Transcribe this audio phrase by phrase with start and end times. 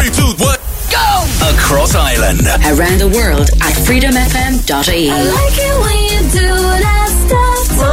[0.00, 0.56] Three, two, one,
[0.90, 1.26] go!
[1.52, 2.40] Across Ireland.
[2.72, 5.10] Around the world at freedomfm.ie.
[5.10, 6.48] I like it when you do
[6.80, 7.84] that stuff to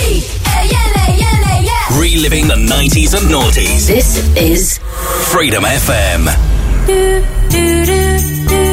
[0.00, 0.24] me.
[2.00, 3.86] Reliving the 90s and noughties.
[3.86, 4.78] This is
[5.30, 6.28] Freedom FM.
[7.52, 8.71] Understand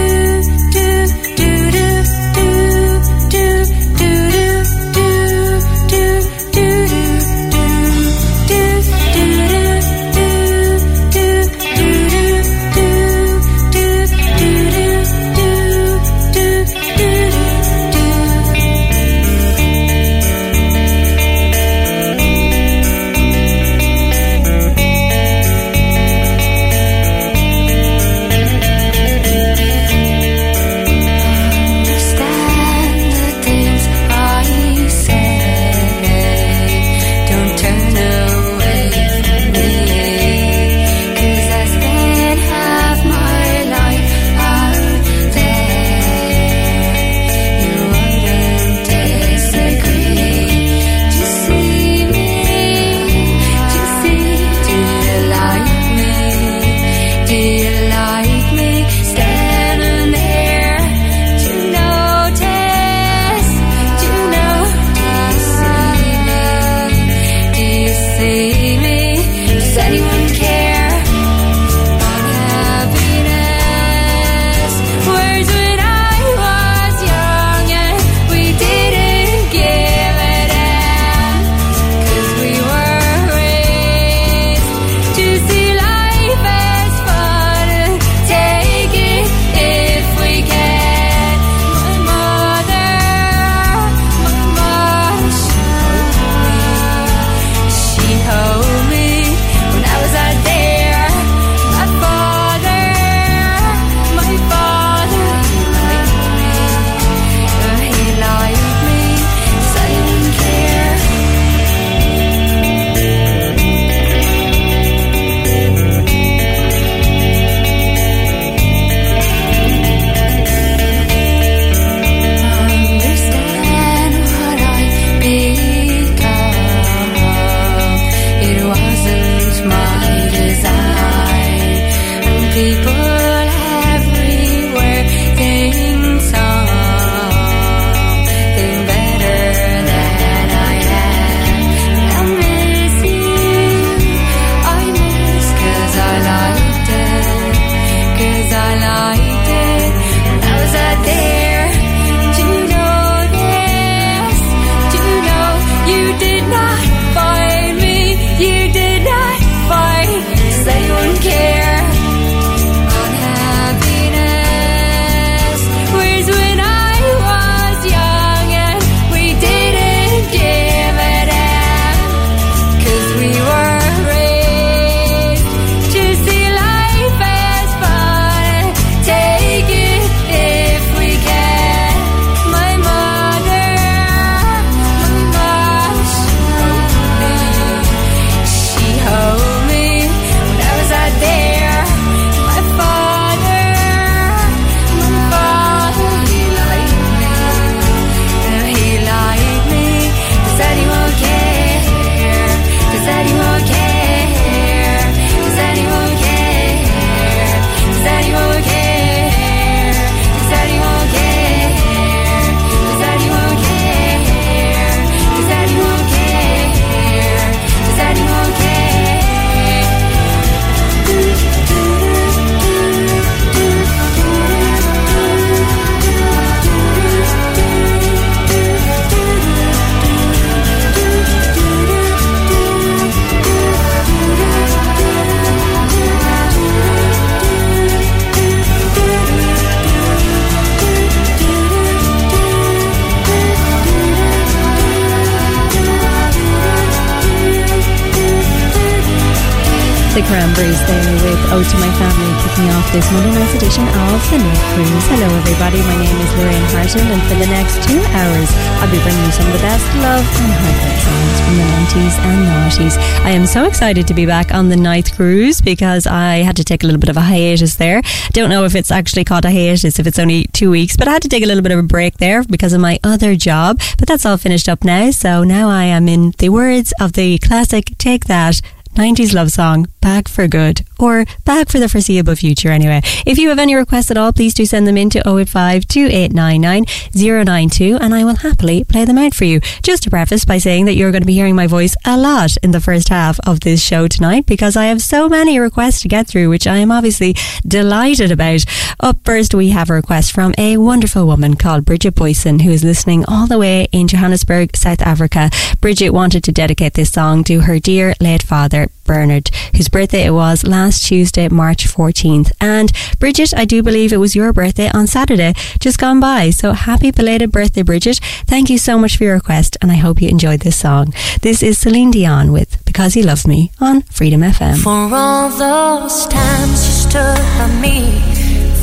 [254.79, 258.47] Hello everybody, my name is Lorraine Harton and for the next two hours
[258.79, 262.15] I'll be bringing you some of the best love and heartbreak songs from the 90s
[262.23, 263.25] and noughties.
[263.25, 266.63] I am so excited to be back on the Night Cruise because I had to
[266.63, 268.01] take a little bit of a hiatus there.
[268.31, 271.11] Don't know if it's actually called a hiatus, if it's only two weeks, but I
[271.11, 273.81] had to take a little bit of a break there because of my other job.
[273.97, 277.37] But that's all finished up now, so now I am in the words of the
[277.39, 278.61] classic Take That
[278.99, 282.99] 90s love song, Back for Good, or Back for the foreseeable future anyway.
[283.25, 287.45] If you have any requests at all, please do send them in to 085 2899
[287.45, 289.61] 092 and I will happily play them out for you.
[289.83, 292.57] Just to preface by saying that you're going to be hearing my voice a lot
[292.61, 296.09] in the first half of this show tonight because I have so many requests to
[296.09, 297.35] get through, which I am obviously
[297.65, 298.65] delighted about.
[298.99, 302.83] Up first, we have a request from a wonderful woman called Bridget Boyson, who is
[302.83, 305.49] listening all the way in Johannesburg, South Africa.
[305.79, 310.31] Bridget wanted to dedicate this song to her dear late father, Bernard, whose birthday it
[310.31, 312.51] was last Tuesday, March 14th.
[312.61, 316.51] And Bridget, I do believe it was your birthday on Saturday, just gone by.
[316.51, 318.19] So happy belated birthday, Bridget.
[318.45, 321.11] Thank you so much for your request, and I hope you enjoyed this song.
[321.41, 324.77] This is Celine Dion with Because He Loves Me on Freedom FM.
[324.77, 328.21] For all those times you stood by me,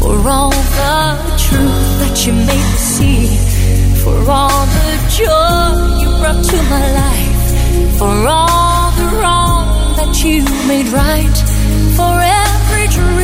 [0.00, 3.26] for all the truth that you made me see,
[4.02, 8.75] for all the joy you brought to my life, for all
[10.26, 11.36] you made right,
[11.96, 13.15] for every dream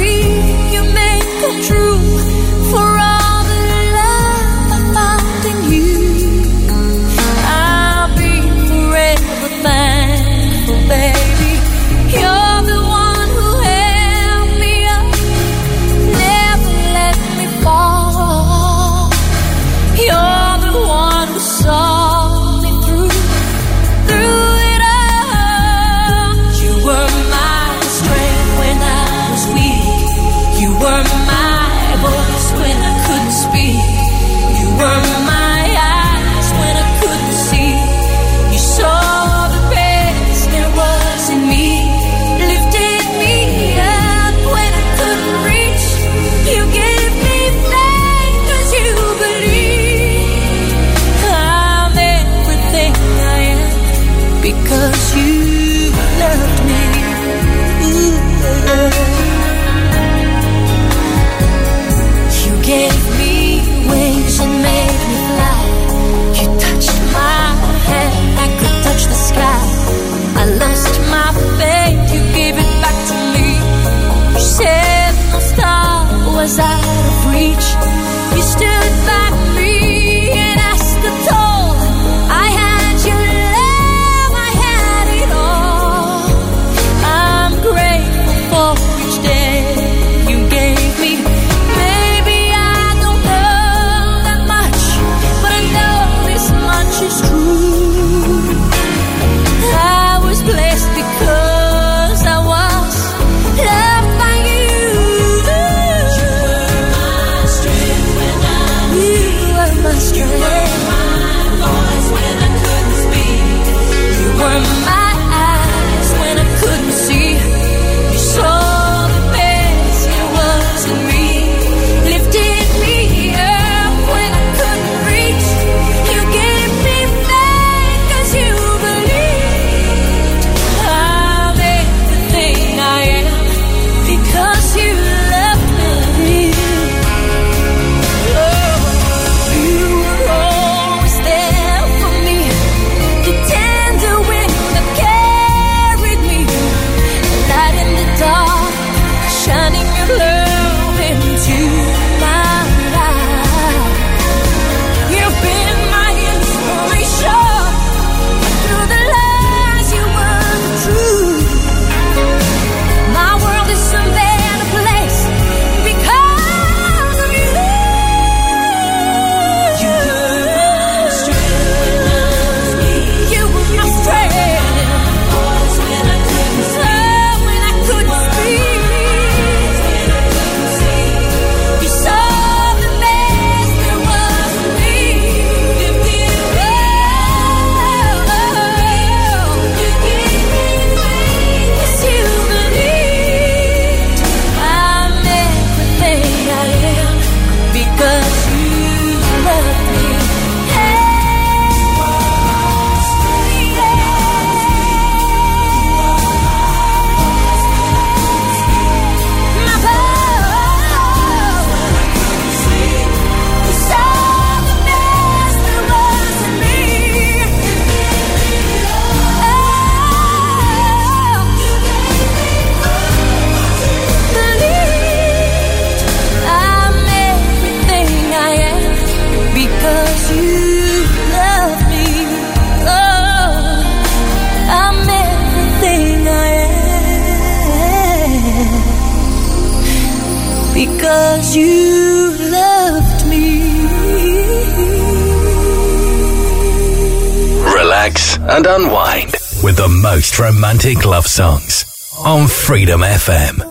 [250.84, 251.84] romantic love songs
[252.18, 253.61] on Freedom FM.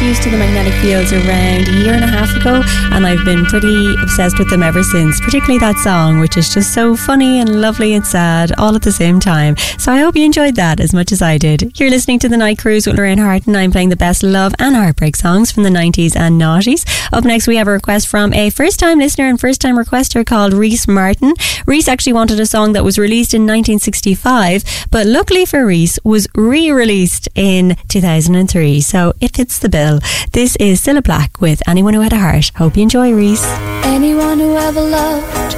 [0.00, 2.62] Was reintroduced to the Magnetic Fields around a year and a half ago,
[2.96, 6.72] and I've been pretty obsessed with them ever since, particularly that song, which is just
[6.72, 9.58] so funny and lovely and sad all at the same time.
[9.78, 11.78] So I hope you enjoyed that as much as I did.
[11.78, 14.54] You're listening to The Night Cruise with Lorraine Harton, and I'm playing the best love
[14.58, 16.86] and heartbreak songs from the 90s and noughties.
[17.12, 20.24] Up next, we have a request from a first time listener and first time requester
[20.24, 21.34] called Reese Martin.
[21.66, 26.26] Reese actually wanted a song that was released in 1965, but luckily for Reese, was
[26.34, 28.80] re released in 2003.
[28.80, 29.89] So it fits the bill.
[30.32, 32.52] This is Cilla Black with Anyone Who Had a Heart.
[32.56, 33.44] Hope you enjoy, Reese.
[33.84, 35.52] Anyone who ever loved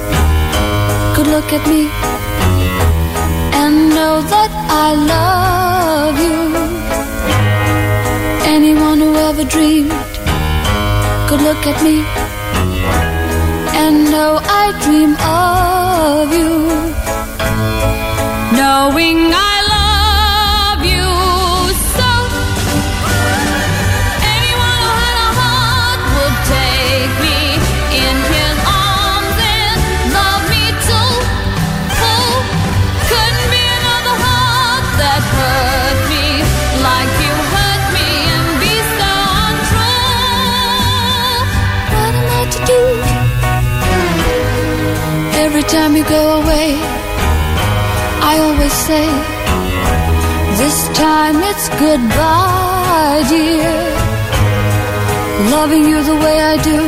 [1.15, 1.81] could look at me
[3.61, 4.51] and know that
[4.85, 6.39] I love you.
[8.55, 9.91] Anyone who ever dreamed
[11.27, 11.97] could look at me
[13.83, 16.51] and know I dream of you.
[18.57, 19.52] Knowing I
[45.93, 46.73] time you go away,
[48.31, 49.07] I always say.
[50.61, 53.75] This time it's goodbye, dear.
[55.51, 56.79] Loving you the way I do,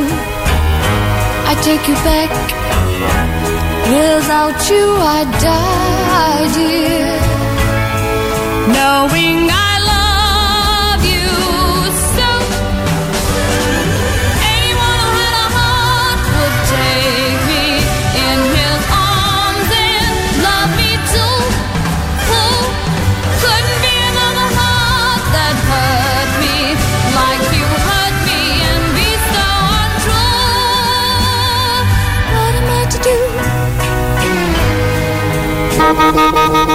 [1.50, 2.30] I take you back.
[3.94, 4.86] Without you,
[5.16, 7.06] I die, dear.
[8.74, 9.65] Knowing I
[35.86, 36.65] Thank you.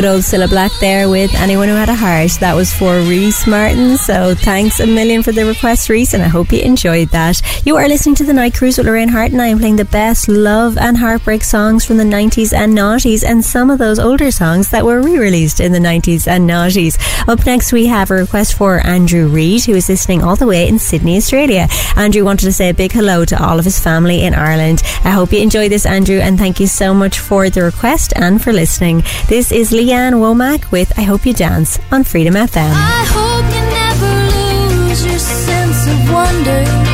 [0.00, 2.30] Good old Cilla Black there with Anyone Who Had a Heart.
[2.40, 3.98] That was for Reese Martin.
[3.98, 7.42] So thanks a million for the request, Reese, and I hope you enjoyed that.
[7.66, 9.84] You are listening to The Night Cruise with Lorraine Harton, and I am playing the
[9.84, 14.30] best love and heartbreak songs from the 90s and noughties, and some of those older
[14.30, 16.96] songs that were re released in the 90s and noughties.
[17.28, 20.66] Up next, we have a request for Andrew Reid, who is listening all the way
[20.66, 21.68] in Sydney, Australia.
[21.94, 24.82] Andrew wanted to say a big hello to all of his family in Ireland.
[25.04, 28.42] I hope you enjoy this, Andrew, and thank you so much for the request and
[28.42, 29.02] for listening.
[29.28, 32.70] This is Lee Ann Womack with I Hope You Dance on Freedom FM.
[32.72, 36.90] I hope you never lose your sense of wonder.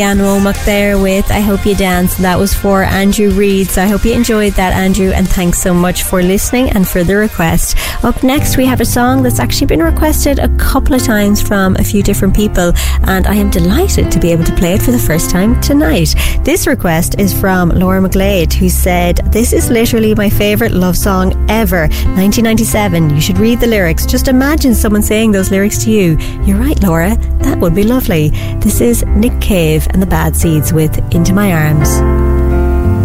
[0.00, 2.16] Lee Ann Womack there with I Hope You Dance.
[2.16, 3.68] That was for Andrew Reid.
[3.68, 7.04] So I hope you enjoyed that, Andrew, and thanks so much for listening and for
[7.04, 7.76] the request.
[8.02, 11.76] Up next, we have a song that's actually been requested a couple of times from
[11.76, 12.72] a few different people,
[13.08, 16.14] and I am delighted to be able to play it for the first time tonight.
[16.44, 21.32] This request is from Laura McGlade, who said, This is literally my favourite love song
[21.50, 21.88] ever.
[22.16, 23.10] 1997.
[23.10, 24.06] You should read the lyrics.
[24.06, 26.16] Just imagine someone saying those lyrics to you.
[26.46, 27.16] You're right, Laura.
[27.40, 28.30] That would be lovely.
[28.60, 31.88] This is Nick Cave and the Bad Seeds with Into My Arms.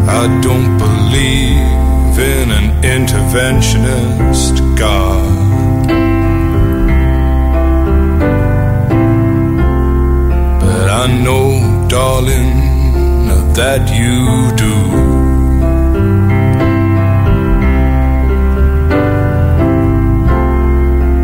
[0.08, 5.36] I don't believe in an interventionist God.
[10.62, 12.65] But I know, darling,
[13.56, 14.76] that you do.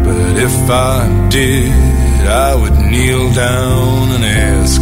[0.05, 1.71] But if I did,
[2.27, 4.81] I would kneel down and ask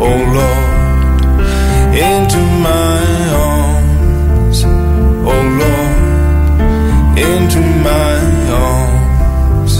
[0.00, 1.40] oh Lord,
[2.10, 3.02] into my
[3.50, 4.58] arms,
[5.30, 5.96] oh Lord,
[7.18, 8.14] into my
[8.50, 9.74] arms.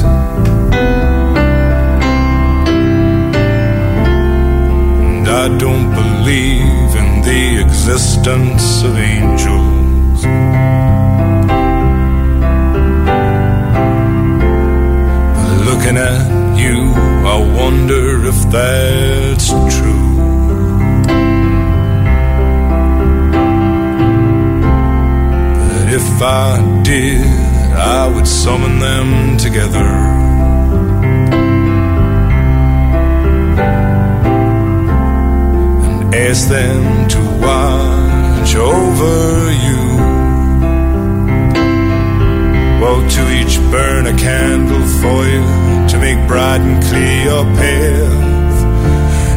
[5.03, 10.25] And I don't believe in the existence of angels.
[15.69, 16.28] Looking at
[17.39, 20.09] I wonder if that's true.
[25.69, 27.25] But if I did,
[27.77, 29.89] I would summon them together.
[35.87, 39.83] and ask them to watch over you.
[42.81, 48.59] Well, to each burn a candle for you make bright and clear your path,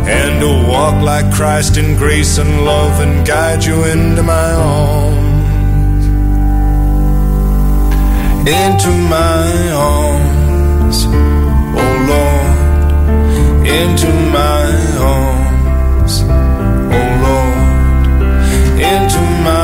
[0.08, 6.06] and to walk like Christ in grace and love and guide you into my arms,
[8.60, 9.44] into my
[9.96, 10.98] arms,
[11.82, 12.56] oh Lord,
[13.80, 14.64] into my
[15.16, 16.14] arms,
[16.96, 17.60] oh Lord,
[18.92, 19.61] into my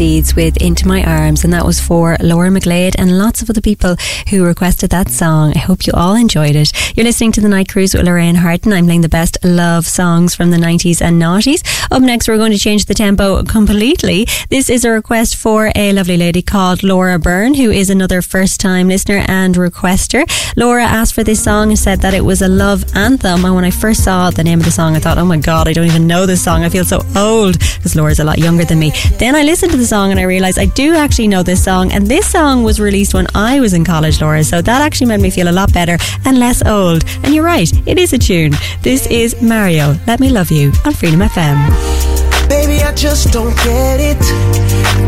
[0.00, 3.60] Seeds with Into My Arms, and that was for Laura McGlade and lots of other
[3.60, 3.96] people
[4.30, 5.52] who requested that song.
[5.54, 6.72] I hope you all enjoyed it.
[6.96, 8.72] You're listening to The Night Cruise with Lorraine Harton.
[8.72, 11.62] I'm playing the best love songs from the 90s and noughties.
[11.90, 14.26] Up next, we're going to change the tempo completely.
[14.48, 18.58] This is a request for a lovely lady called Laura Byrne, who is another first
[18.58, 20.24] time listener and requester.
[20.56, 23.44] Laura asked for this song and said that it was a love anthem.
[23.44, 25.68] And when I first saw the name of the song, I thought, oh my God,
[25.68, 26.64] I don't even know this song.
[26.64, 28.92] I feel so old because Laura's a lot younger than me.
[29.18, 31.90] Then I listened to the song and I realised I do actually know this song.
[31.90, 34.44] And this song was released when I was in college, Laura.
[34.44, 37.04] So that actually made me feel a lot better and less old.
[37.24, 38.52] And you're right, it is a tune.
[38.82, 41.58] This is Mario, Let Me Love You on Freedom FM.
[42.48, 44.20] Baby, I just don't get it.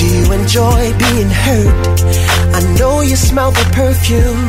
[0.01, 2.01] Do you enjoy being hurt?
[2.59, 4.49] I know you smell the perfume,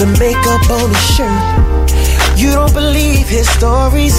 [0.00, 1.67] the makeup on his shirt.
[2.38, 4.14] You don't believe his stories.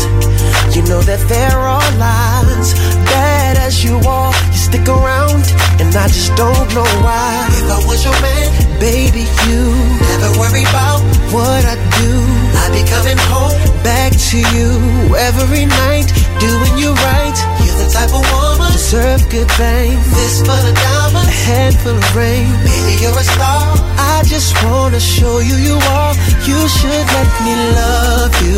[0.76, 2.74] You know that there are all lies.
[3.08, 5.48] Bad as you are, you stick around,
[5.80, 7.48] and I just don't know why.
[7.56, 9.72] If I was your man, baby, you
[10.04, 11.00] never worry about
[11.32, 12.12] what I do.
[12.60, 16.08] I'd be coming home back to you every night,
[16.40, 17.38] doing you right.
[17.64, 20.02] You're the type of woman deserve good things.
[20.16, 22.50] This full of diamonds, a handful of rain.
[22.66, 23.62] Baby, you're a star.
[23.98, 26.14] I just wanna show you you are.
[26.50, 28.58] You should let me love you.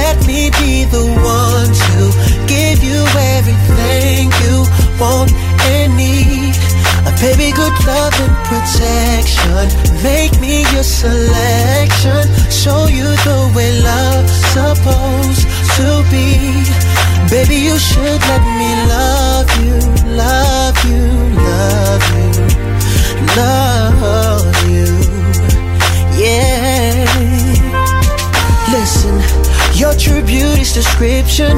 [0.00, 1.98] Let me be the one to
[2.46, 3.00] give you
[3.34, 4.56] everything you
[5.00, 5.32] want
[5.74, 6.51] and need.
[7.04, 9.66] A baby, good love and protection.
[10.02, 12.22] Make me your selection.
[12.50, 16.28] Show you the way love's supposed to be.
[17.28, 19.78] Baby, you should let me love you,
[20.14, 21.02] love you,
[21.50, 22.30] love you,
[23.36, 24.88] love you.
[26.22, 27.12] Yeah.
[28.70, 29.51] Listen.
[29.74, 31.56] Your true beauty's description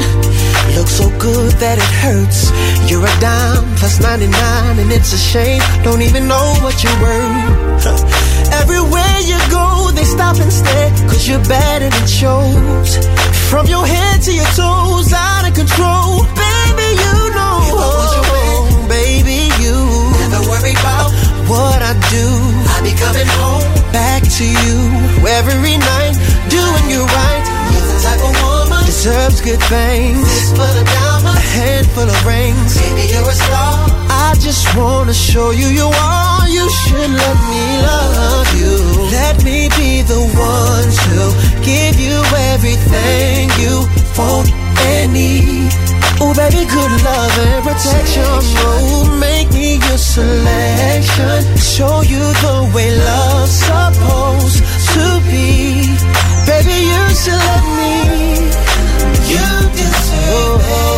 [0.78, 2.54] looks so good that it hurts.
[2.88, 4.30] You're a dime plus 99,
[4.78, 5.60] and it's a shame.
[5.82, 8.00] Don't even know what you're worth.
[8.62, 13.02] Everywhere you go, they stop and stare, cause you're bad and it shows.
[13.50, 16.22] From your head to your toes, out of control.
[16.38, 18.86] Baby, you know.
[18.86, 19.74] Baby, you.
[20.22, 21.10] Never worry about
[21.50, 22.26] what I do.
[22.70, 24.78] I be coming home back to you
[25.26, 26.14] every night,
[26.48, 27.53] doing you right.
[28.04, 30.28] You're the type of woman deserves good things.
[30.28, 32.76] Fistful of diamonds, a handful of rings.
[32.76, 33.88] Baby, you're a star.
[34.10, 36.48] I just wanna show you you are.
[36.48, 38.74] You should let me love you.
[39.10, 41.20] Let me be the one to
[41.64, 42.20] give you
[42.52, 43.88] everything you
[44.18, 44.52] want
[44.84, 45.72] and need.
[46.20, 48.24] Oh, baby, good love and protection.
[48.24, 51.56] Oh, make me your selection.
[51.56, 54.60] Show you the way love's supposed
[54.92, 56.13] to be.
[56.46, 57.94] Baby, you should love me.
[59.32, 60.84] You deserve better.
[60.84, 60.93] You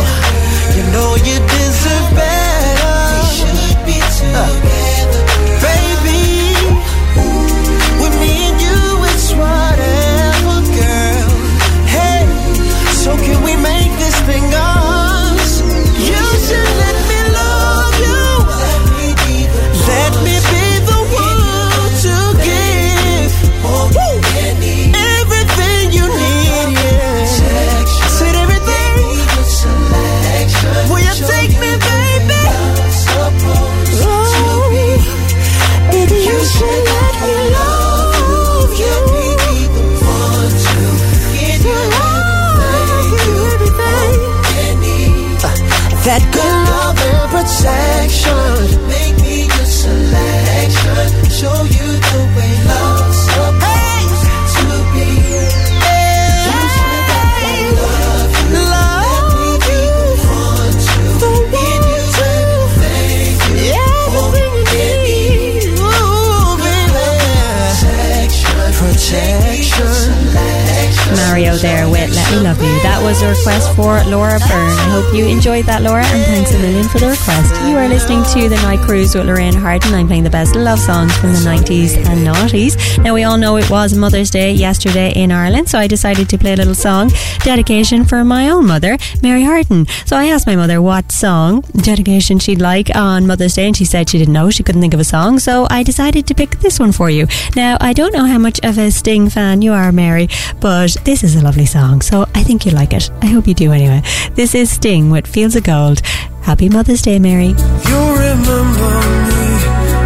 [71.61, 72.81] there with Me Love You.
[72.83, 74.77] That was a request for Laura Byrne.
[74.77, 77.55] I hope you enjoyed that, Laura, and thanks a million for the request.
[77.63, 79.93] You are listening to The Night Cruise with Lorraine Harton.
[79.93, 82.75] I'm playing the best love songs from the 90s and noughties.
[83.01, 86.37] Now, we all know it was Mother's Day yesterday in Ireland, so I decided to
[86.37, 87.11] play a little song
[87.43, 89.85] dedication for my own mother, Mary Harton.
[90.05, 93.85] So I asked my mother what song dedication she'd like on Mother's Day, and she
[93.85, 94.49] said she didn't know.
[94.49, 97.27] She couldn't think of a song, so I decided to pick this one for you.
[97.55, 100.27] Now, I don't know how much of a Sting fan you are, Mary,
[100.59, 103.11] but this is a lovely song, so I think you like it.
[103.21, 104.01] I hope you do anyway.
[104.33, 106.01] This is Sting with Fields of Gold.
[106.41, 107.53] Happy Mother's Day, Mary.
[107.87, 108.91] You'll remember
[109.29, 109.45] me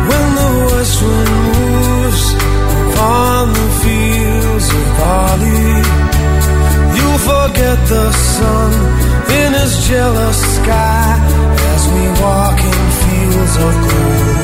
[0.09, 5.73] when the west wind moves upon the fields of barley.
[6.97, 8.71] You'll forget the sun
[9.39, 11.19] in his jealous sky
[11.73, 14.40] as we walk in fields of gold.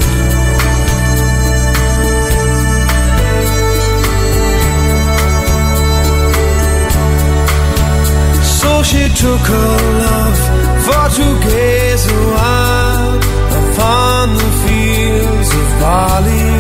[8.84, 10.40] She took her love
[10.86, 13.18] for to gaze a while
[13.60, 16.52] upon the fields of barley.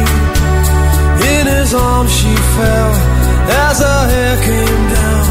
[1.33, 2.93] In his arms she fell
[3.65, 5.25] as her hair came down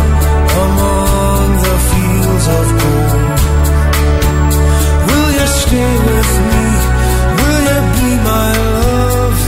[0.65, 3.41] among the fields of gold.
[5.07, 6.67] Will you stay with me?
[7.39, 9.41] Will you be my love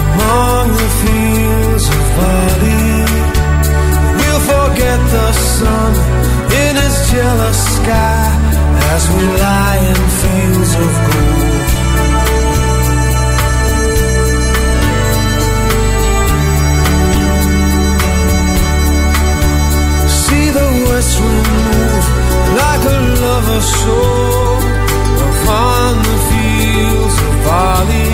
[0.00, 2.94] among the fields of barley?
[4.18, 6.29] We'll forget the sun
[7.10, 8.26] his jealous sky
[8.94, 11.68] as we lie in fields of gold.
[20.08, 22.06] See the west wind move
[22.62, 24.58] like a lover's soul
[25.28, 28.12] upon the fields of barley.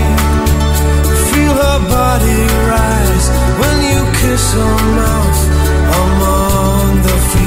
[1.30, 2.40] Feel her body
[2.72, 3.28] rise
[3.60, 5.40] when you kiss her mouth
[6.02, 7.45] among the fields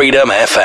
[0.00, 0.59] Freedom FM.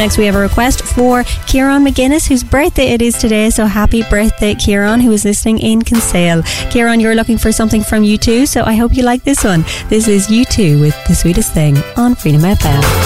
[0.00, 3.50] Next, we have a request for Kieran McGuinness, whose birthday it is today.
[3.50, 6.42] So happy birthday, Kieran, who is listening in Kinsale.
[6.70, 9.62] Kieran, you're looking for something from U2, so I hope you like this one.
[9.90, 12.99] This is U2 with The Sweetest Thing on Freedom FM.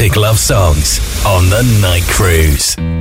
[0.00, 2.99] romantic love songs on the night cruise.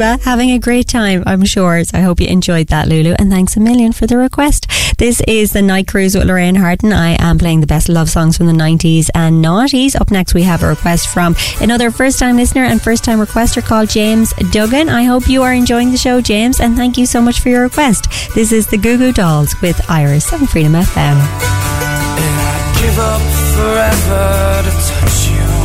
[0.00, 1.82] Having a great time, I'm sure.
[1.84, 3.14] So I hope you enjoyed that, Lulu.
[3.18, 4.66] And thanks a million for the request.
[4.98, 6.92] This is the Night Cruise with Lorraine Harton.
[6.92, 10.00] I am playing the best love songs from the 90s and noughties.
[10.00, 13.64] Up next, we have a request from another first time listener and first time requester
[13.64, 14.88] called James Duggan.
[14.88, 17.62] I hope you are enjoying the show, James, and thank you so much for your
[17.62, 18.08] request.
[18.34, 20.96] This is the Goo Goo Dolls with Iris on Freedom FM.
[20.96, 23.22] And I'd give up
[23.54, 25.58] forever to touch you.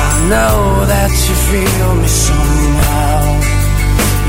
[0.00, 2.87] I know that you feel me somehow.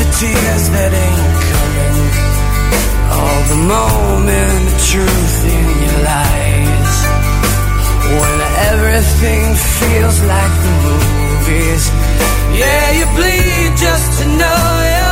[0.00, 1.96] the tears that ain't coming.
[3.18, 6.96] All the moment of truth in your lies.
[8.18, 8.36] When
[8.72, 9.46] everything
[9.78, 11.84] feels like the movies.
[12.60, 14.62] Yeah, you bleed just to know
[14.92, 15.07] you're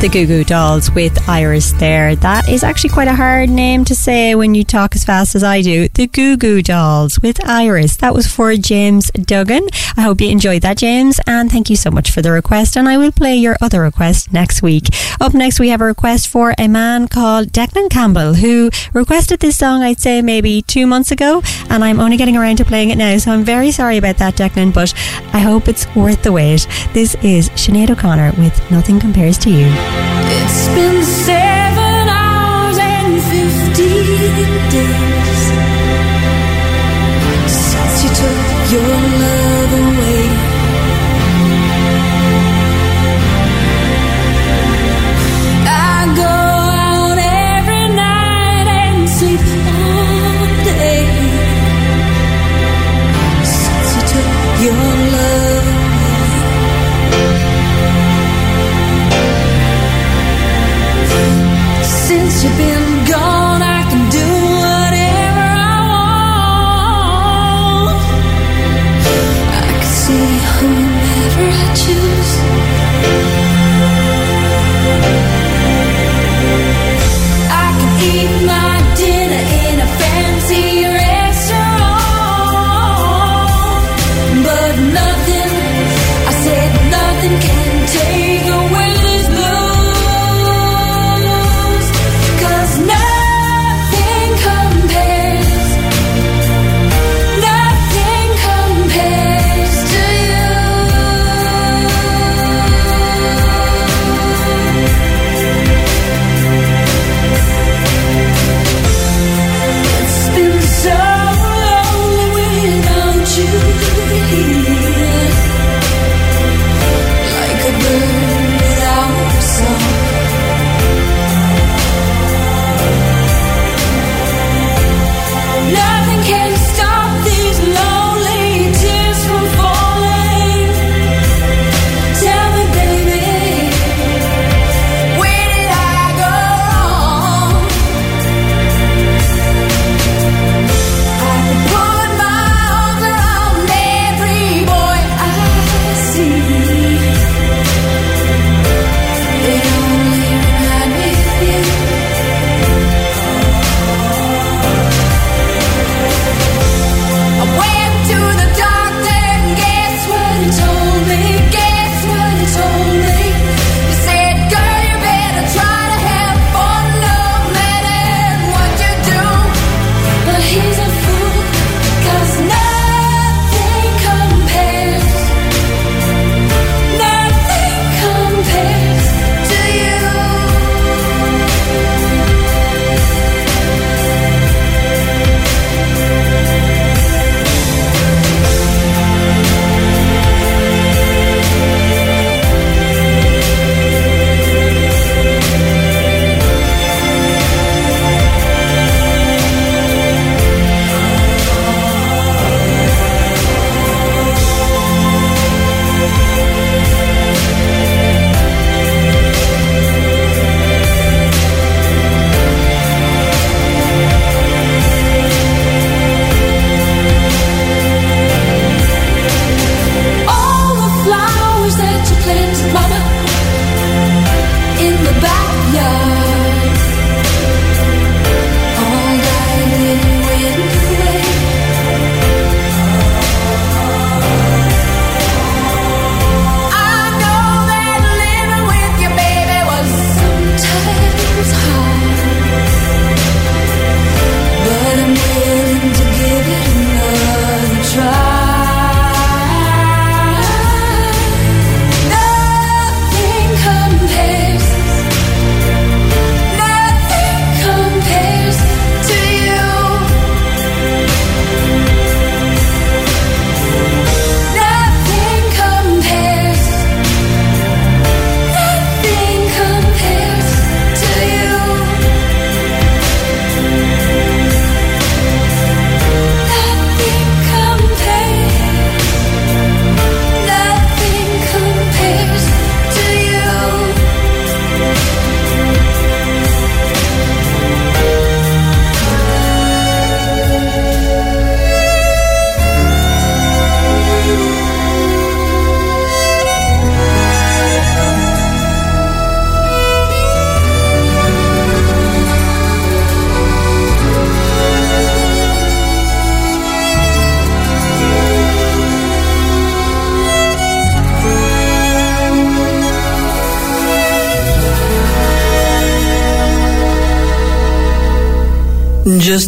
[0.00, 2.16] The Goo Goo Dolls with Iris there.
[2.16, 5.44] That is actually quite a hard name to say when you talk as fast as
[5.44, 5.88] I do.
[5.88, 7.98] The Goo Goo Dolls with Iris.
[7.98, 9.68] That was for James Duggan.
[9.98, 12.78] I hope you enjoyed that, James, and thank you so much for the request.
[12.78, 14.84] And I will play your other request next week.
[15.20, 19.58] Up next, we have a request for a man called Declan Campbell who requested this
[19.58, 22.96] song, I'd say maybe two months ago, and I'm only getting around to playing it
[22.96, 23.18] now.
[23.18, 24.94] So I'm very sorry about that, Declan, but
[25.34, 26.66] I hope it's worth the wait.
[26.94, 29.89] This is Sinead O'Connor with Nothing Compares to You.
[30.32, 31.59] It's been seven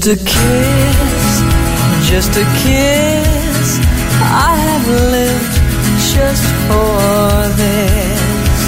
[0.05, 1.43] Just a kiss,
[2.11, 3.79] just a kiss.
[4.21, 5.57] I have lived
[6.13, 8.61] just for this.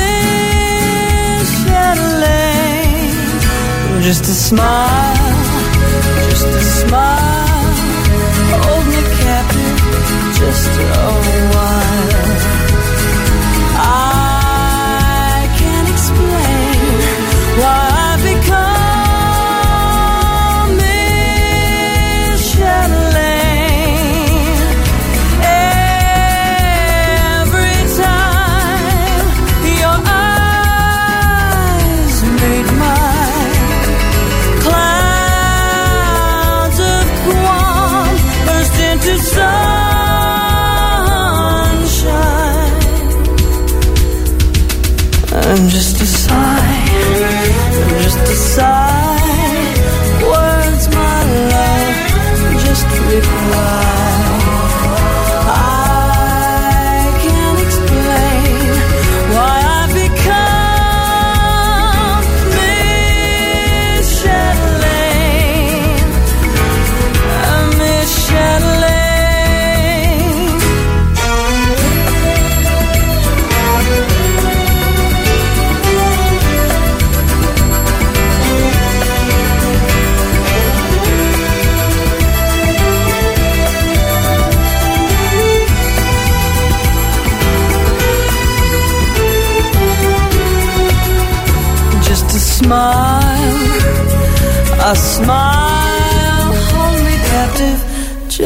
[0.02, 1.50] this.
[4.04, 5.16] Just a smile,
[6.30, 7.74] just a smile.
[8.64, 9.80] Hold me captive
[10.40, 11.19] just a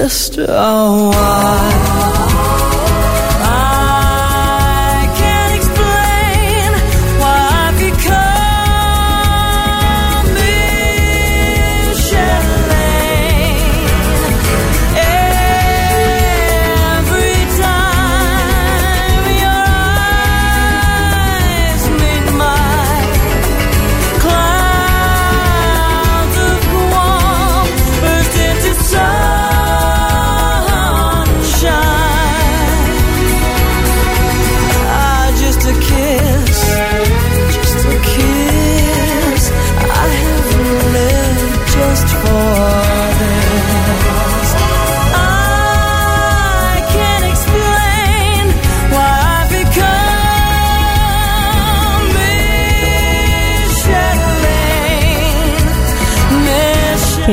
[0.03, 2.12] just a while.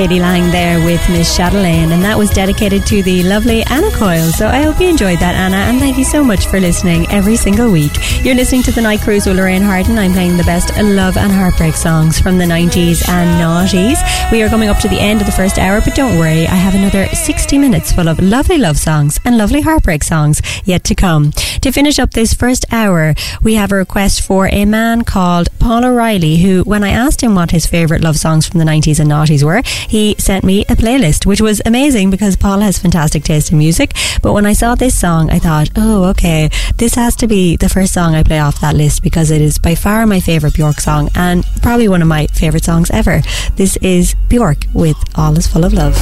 [0.01, 0.18] k.d.
[0.18, 4.30] lang there with Miss Chatelaine, and that was dedicated to the lovely Anna Coyle.
[4.32, 7.36] So I hope you enjoyed that, Anna, and thank you so much for listening every
[7.36, 7.92] single week.
[8.24, 9.98] You're listening to the Night Cruise with Lorraine Harton.
[9.98, 14.01] I'm playing the best love and heartbreak songs from the 90s and noughties.
[14.32, 16.55] We are coming up to the end of the first hour, but don't worry, I
[16.55, 20.94] have another 60 minutes full of lovely love songs and lovely heartbreak songs yet to
[20.94, 21.30] come.
[21.62, 25.84] To finish up this first hour, we have a request for a man called Paul
[25.84, 29.11] O'Reilly, who, when I asked him what his favourite love songs from the 90s and
[29.11, 33.52] noughties were, he sent me a playlist, which was amazing because Paul has fantastic taste
[33.52, 33.92] in music.
[34.22, 37.68] But when I saw this song, I thought, oh, okay, this has to be the
[37.68, 40.80] first song I play off that list because it is by far my favourite Bjork
[40.80, 43.20] song and probably one of my favourite songs ever.
[43.56, 45.94] This is Bjork with All Is Full of Love.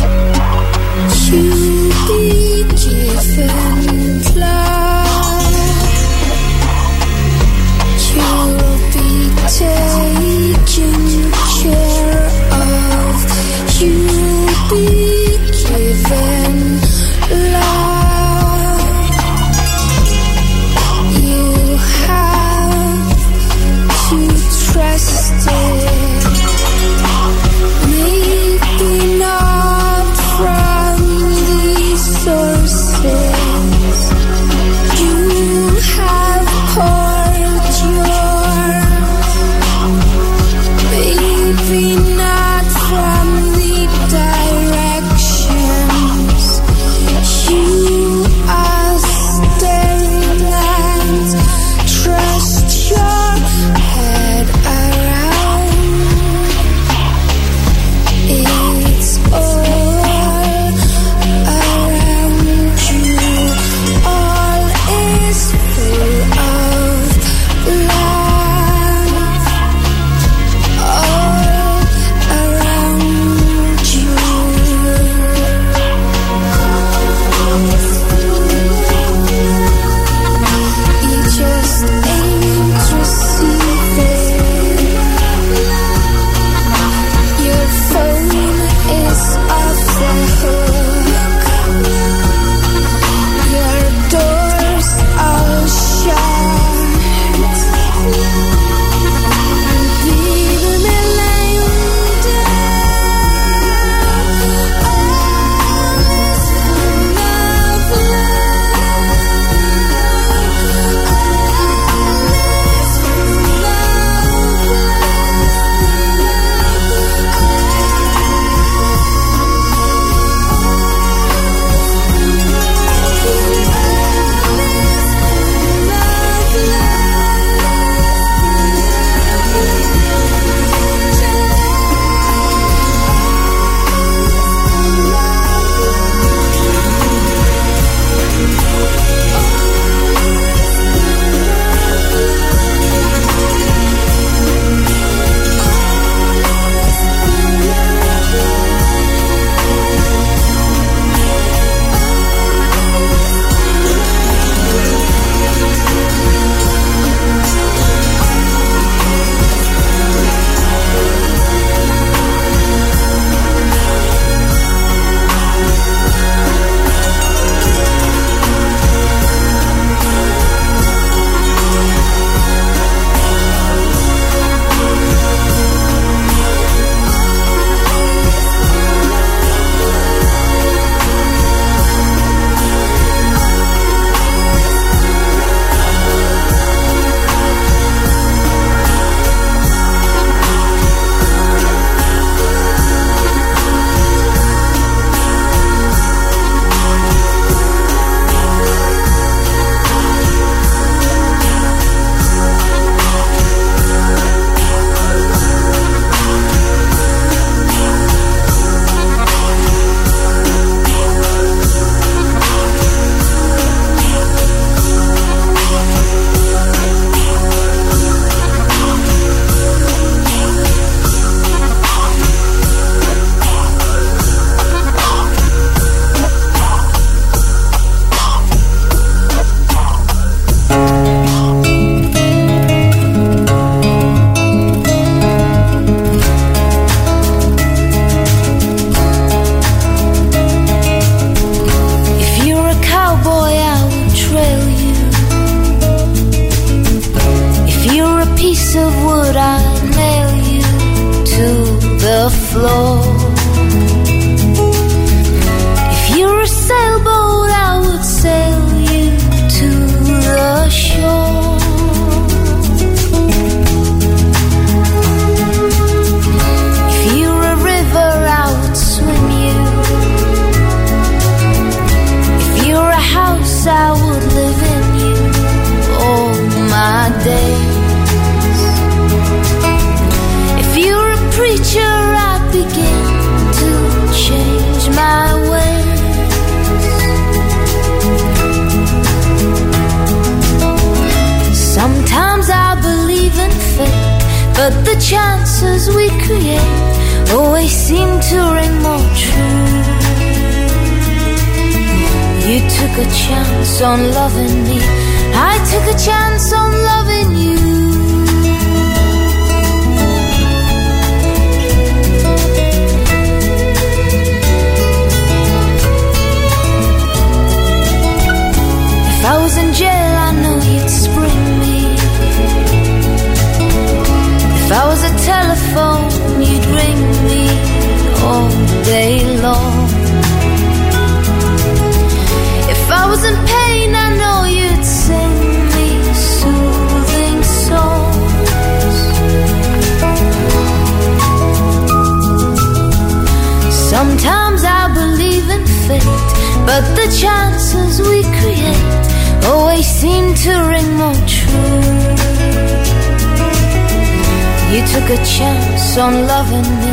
[355.98, 356.87] On loving me,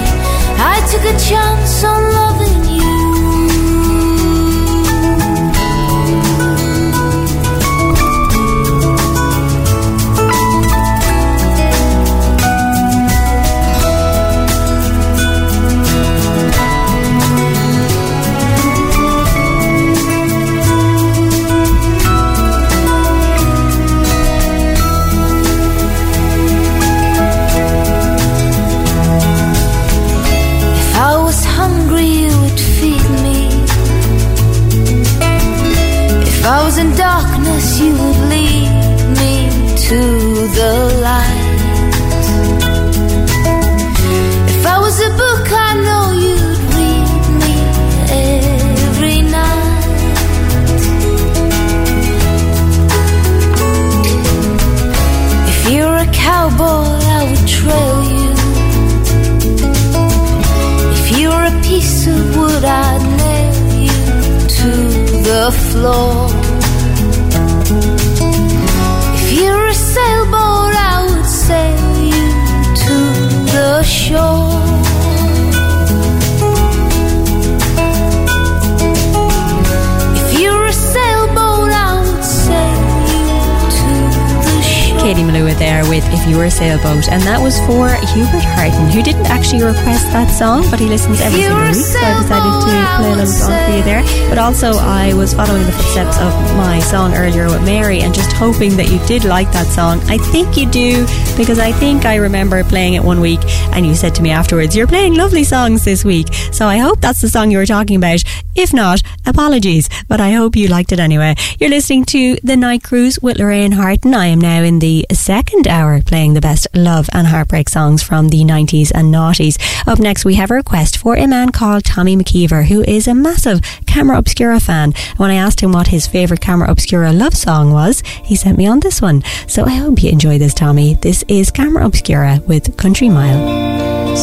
[87.46, 91.46] was for Hubert Harton, who didn't actually request that song, but he listens every you
[91.46, 91.76] single week.
[91.76, 94.02] So I decided to play a little song for you there.
[94.30, 98.32] But also, I was following the footsteps of my song earlier with Mary and just
[98.34, 100.02] hoping that you did like that song.
[100.10, 101.06] I think you do,
[101.38, 103.40] because I think I remember playing it one week
[103.74, 106.34] and you said to me afterwards, You're playing lovely songs this week.
[106.52, 108.24] So I hope that's the song you were talking about.
[108.56, 111.36] If not, apologies, but I hope you liked it anyway.
[111.60, 114.14] You're listening to The Night Cruise with Lorraine Harton.
[114.14, 118.30] I am now in the second hour playing the best love and heartbreak songs from
[118.30, 119.58] the 90s and noughties.
[119.86, 123.14] Up next, we have a request for a man called Tommy McKeever, who is a
[123.14, 124.94] massive Camera Obscura fan.
[125.18, 128.68] When I asked him what his favourite Camera Obscura love song was, he sent me
[128.68, 129.22] on this one.
[129.48, 130.94] So I hope you enjoy this, Tommy.
[130.96, 134.16] This is Camera Obscura with Country Mile.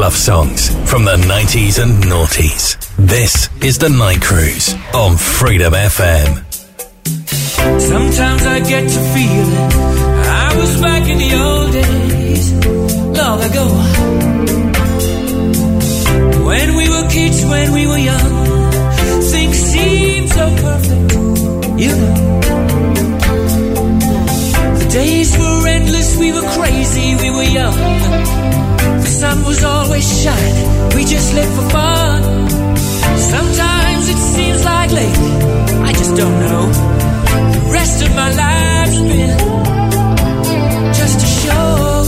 [0.00, 2.78] Love songs from the 90s and noughties.
[2.96, 6.42] This is The Night Cruise on Freedom FM.
[7.78, 9.66] Sometimes I get to feeling
[10.24, 12.46] I was back in the old days,
[13.20, 13.66] long ago.
[16.46, 18.34] When we were kids, when we were young,
[19.34, 21.12] things seemed so perfect,
[21.78, 22.40] you know.
[24.80, 28.30] The days were endless, we were crazy, we were young.
[29.10, 32.22] Sun was always shining, we just lived for fun.
[33.18, 35.32] Sometimes it seems like lately,
[35.88, 36.62] I just don't know.
[37.54, 39.38] The rest of my life's been
[40.94, 41.99] just a show.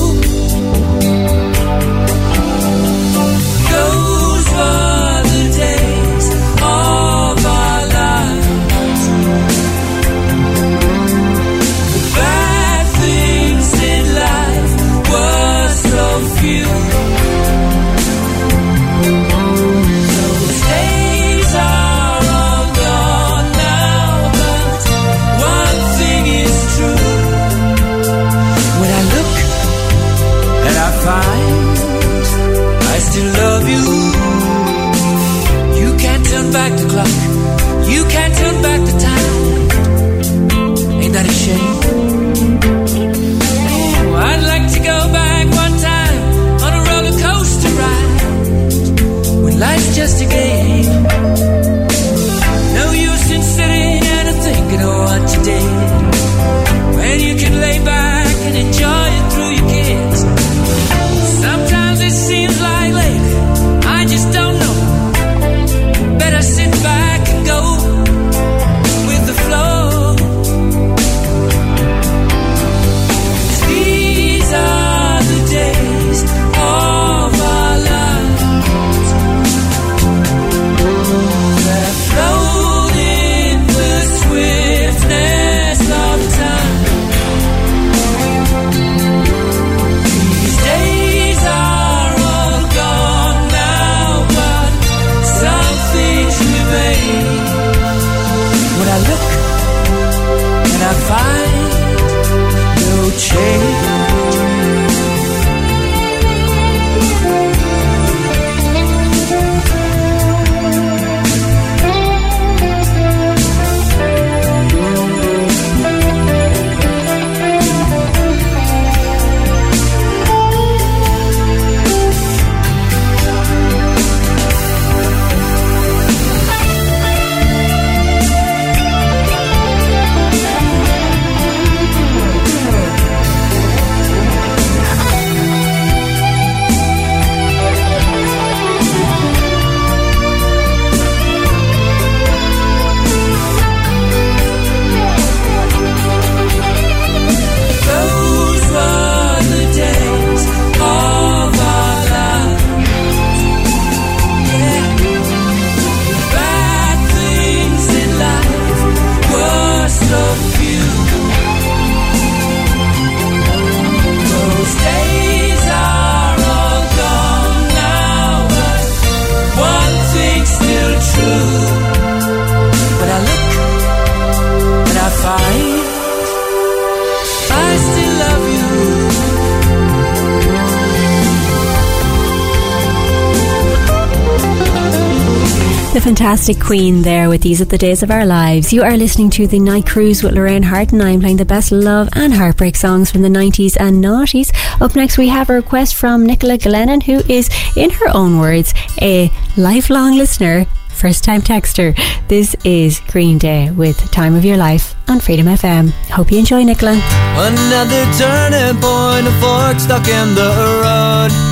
[185.93, 188.73] The fantastic Queen there with These Are the Days of Our Lives.
[188.73, 191.70] You are listening to the Night Cruise with Lorraine Harton, and I'm playing the best
[191.70, 194.55] love and heartbreak songs from the 90s and noughties.
[194.81, 198.73] Up next, we have a request from Nicola Glennon, who is, in her own words,
[199.02, 201.94] a lifelong listener, first time texter.
[202.27, 205.90] This is Green Day with Time of Your Life on Freedom FM.
[206.09, 206.93] Hope you enjoy, Nicola.
[206.93, 211.52] Another turning point, a fork stuck in the road.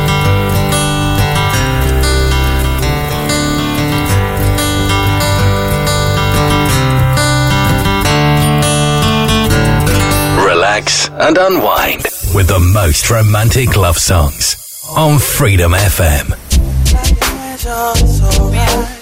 [11.19, 14.55] And unwind with the most romantic love songs
[14.95, 16.27] on Freedom FM.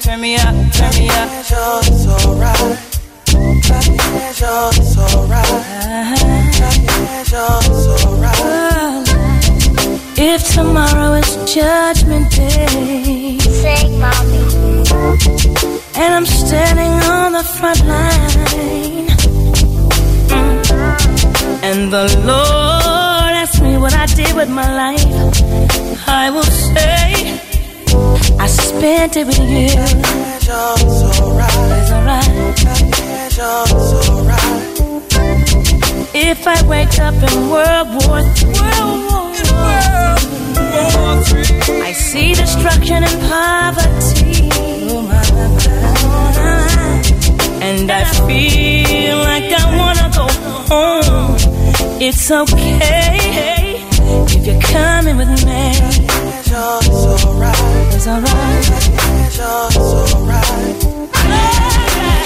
[0.01, 1.29] Turn me up, turn me up.
[5.81, 6.25] Uh-huh.
[10.21, 14.83] If tomorrow is judgment day, sing mommy.
[15.95, 18.98] And I'm standing on the front line.
[21.71, 25.05] And the Lord asks me what I did with my life.
[26.07, 27.37] I will say,
[28.39, 29.69] I spent it with you.
[36.15, 38.59] If I wake up in World War III,
[41.83, 44.49] I see destruction and poverty.
[47.61, 50.18] And I feel like I wanna.
[52.01, 55.71] It's okay if you're coming with me.
[56.39, 57.93] It's alright.
[57.93, 58.99] It's alright.
[61.19, 62.18] Eternity to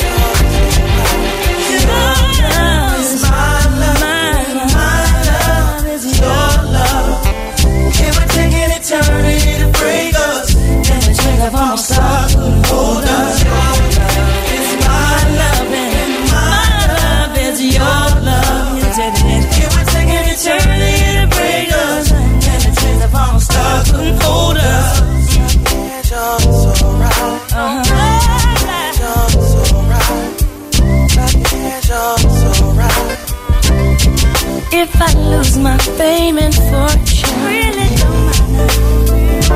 [35.16, 39.54] I lose my fame and fortune, really don't matter.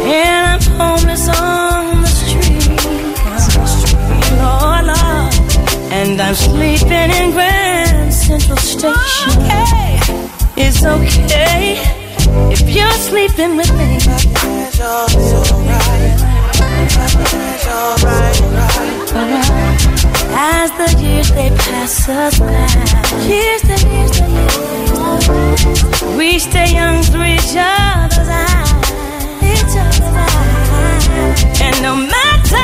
[0.00, 2.78] And I'm homeless on the street,
[4.40, 5.32] Lord, Lord.
[5.92, 9.32] and I'm sleeping in Grand Central Station.
[10.56, 11.78] It's okay
[12.50, 13.98] if you're sleeping with me.
[20.30, 22.66] As the years they pass us by,
[23.26, 24.58] years the years the years,
[26.16, 28.72] we stay young through each other's eyes,
[29.42, 31.44] each other's eyes.
[31.60, 32.56] And no matter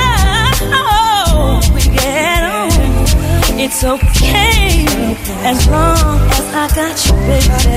[0.72, 2.70] how we get on,
[3.58, 4.86] it's okay.
[5.44, 7.74] As long as I got you, baby.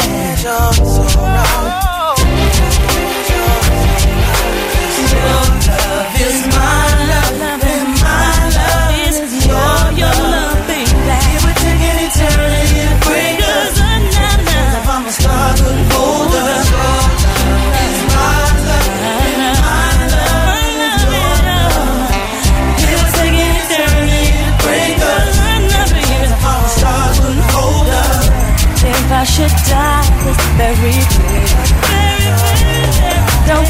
[33.48, 33.66] Don't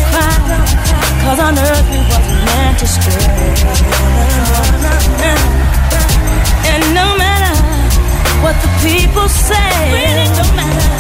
[1.40, 3.56] on earth we wasn't meant to stay.
[6.68, 7.56] And no matter
[8.44, 10.92] what the people say, really don't matter.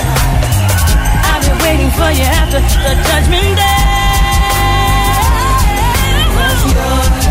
[1.27, 3.97] I'll waiting for you after the judgment day.
[6.37, 7.26] Cause yours?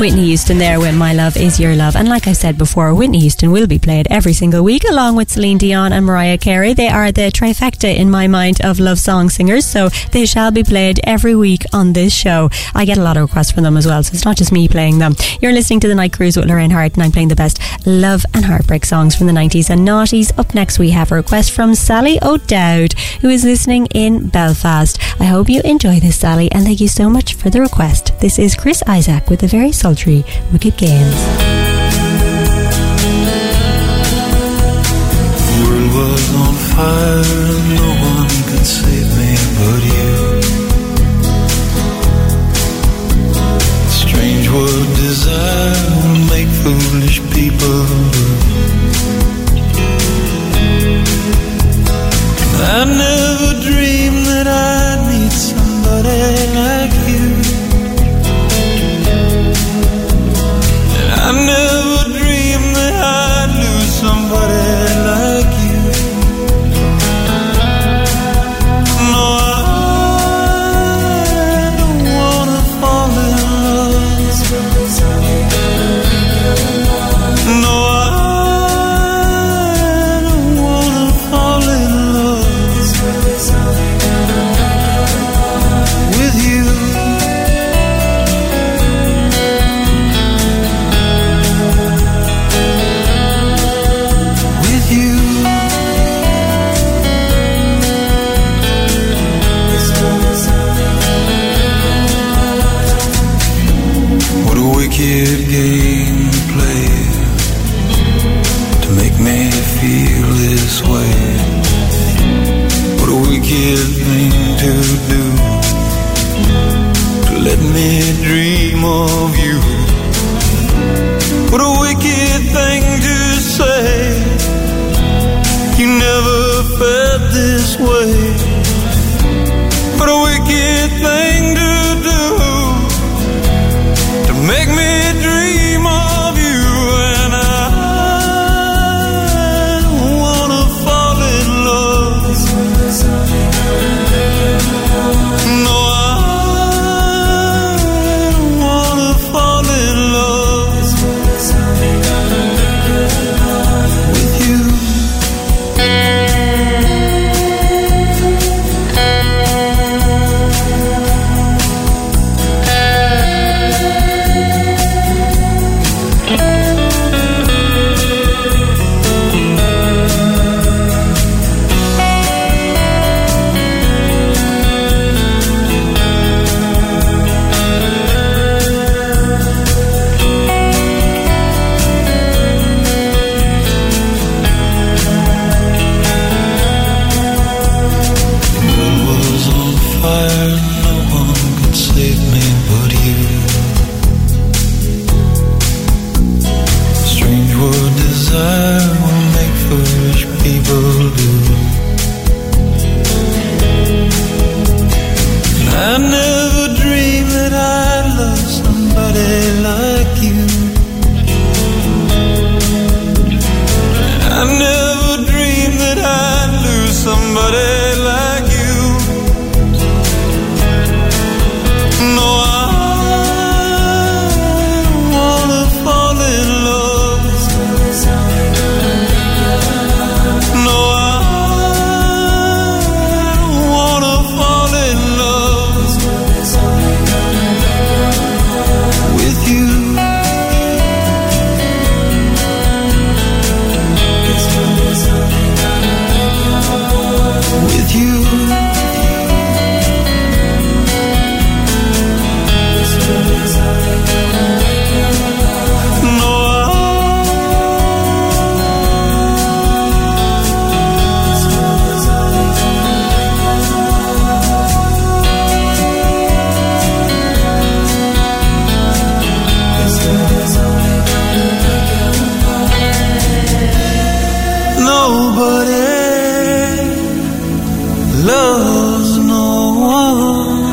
[0.00, 1.94] Whitney Houston there with My Love Is Your Love.
[1.94, 5.30] And like I said before, Whitney Houston will be played every single week along with
[5.30, 6.74] Celine Dion and Mariah Carey.
[6.74, 10.64] They are the trifecta in my mind of love song singers, so they shall be
[10.64, 12.50] played every week on this show.
[12.74, 14.66] I get a lot of requests from them as well, so it's not just me
[14.68, 15.14] playing them.
[15.40, 18.24] You're listening to The Night Cruise with Lorraine Harton, and I'm playing the best love
[18.34, 20.36] and heartbreak songs from the 90s and noughties.
[20.36, 24.98] Up next, we have a request from Sally O'Dowd, who is listening in Belfast.
[25.20, 28.18] I hope you enjoy this, Sally, and thank you so much for the request.
[28.18, 31.18] This is Chris Isaak with the very sultry Wicked Games.
[35.60, 40.14] World was on fire, no one could save me but you.
[44.00, 48.24] Strange what desire will make foolish people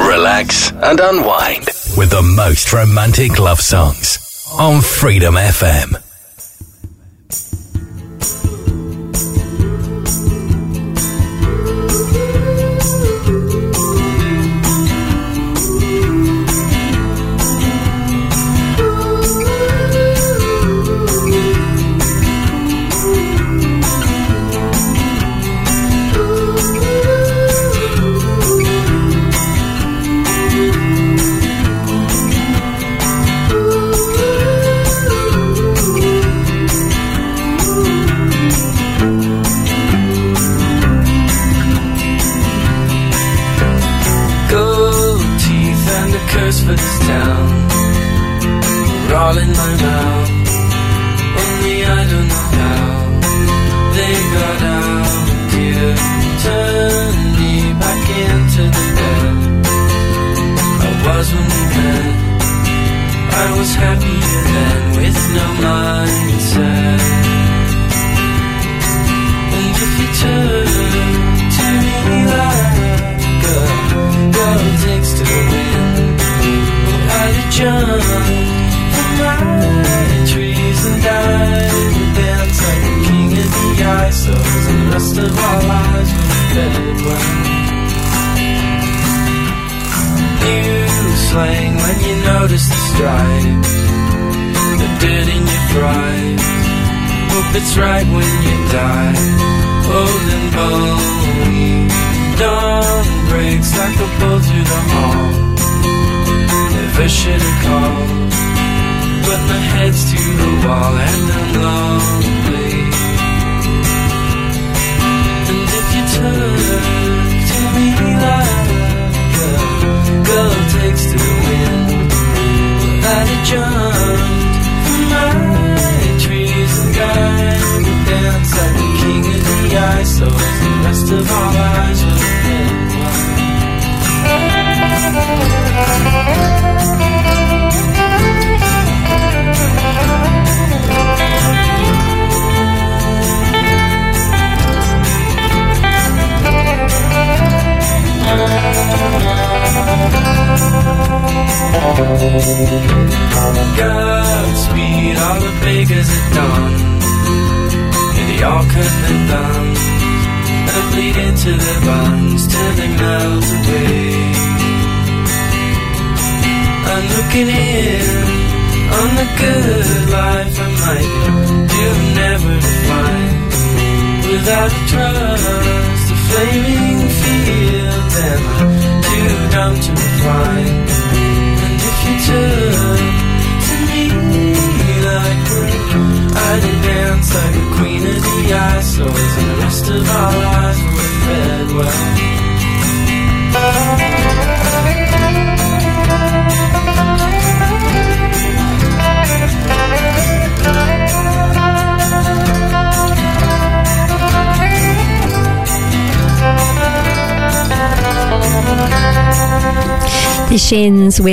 [0.08, 1.66] Relax and unwind
[1.98, 4.20] with the most romantic love songs
[4.60, 6.01] on Freedom FM.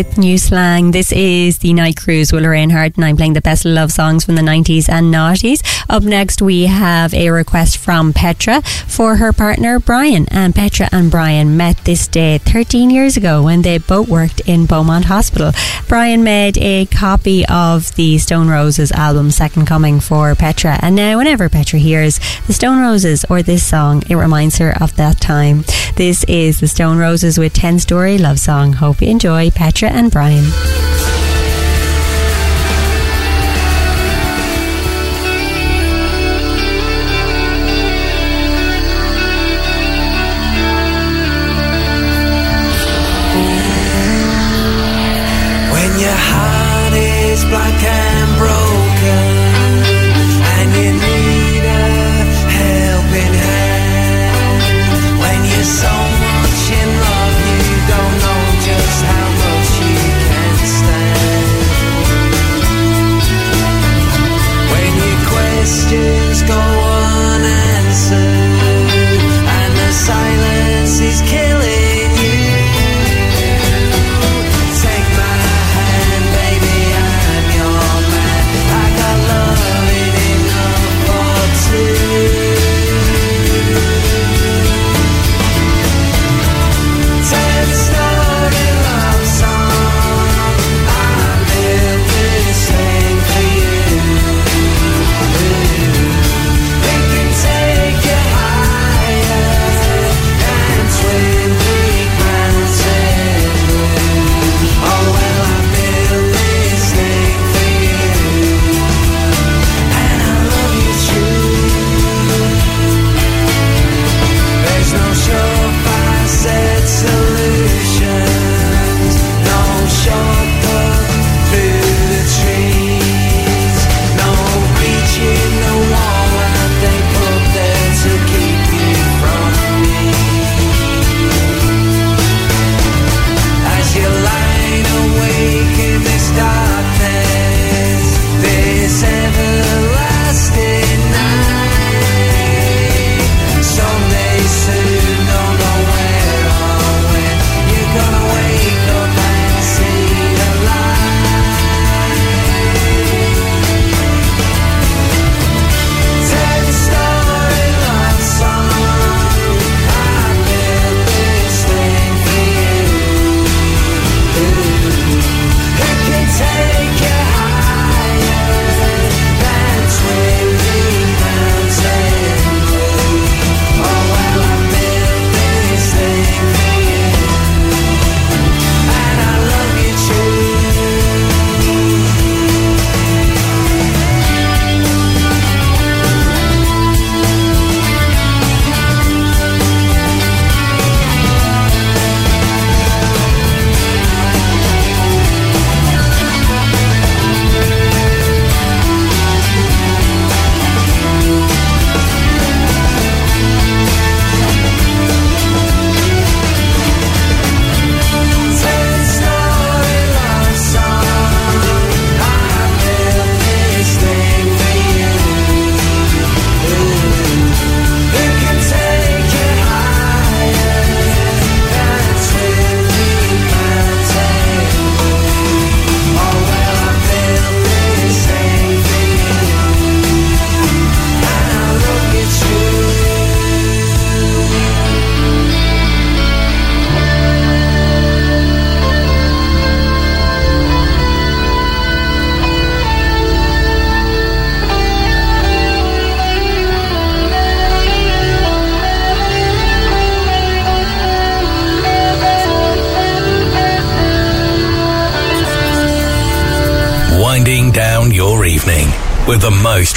[0.08, 0.90] with New Slang.
[0.90, 4.24] This is the Night Cruise with Lorraine Harton, and I'm playing the best love songs
[4.24, 5.62] from the 90s and noughties.
[5.88, 10.26] Up next, we have a request from Petra for her partner, Brian.
[10.30, 14.66] And Petra and Brian met this day 13 years ago when they both worked in
[14.66, 15.52] Beaumont Hospital.
[15.88, 20.78] Brian made a copy of the Stone Roses album, Second Coming, for Petra.
[20.82, 24.94] And now, whenever Petra hears the Stone Roses or this song, it reminds her of
[24.96, 25.64] that time.
[25.96, 28.74] This is the Stone Roses with 10 Storey Love Song.
[28.74, 30.44] Hope you enjoy, Petra and Brian.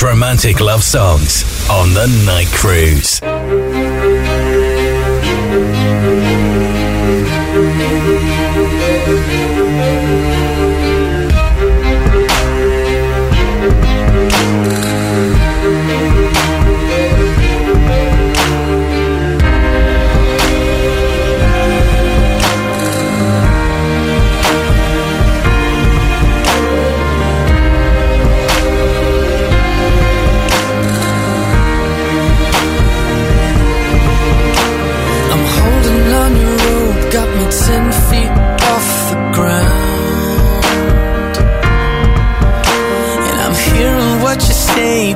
[0.02, 3.30] Romantic love songs on the night cruise.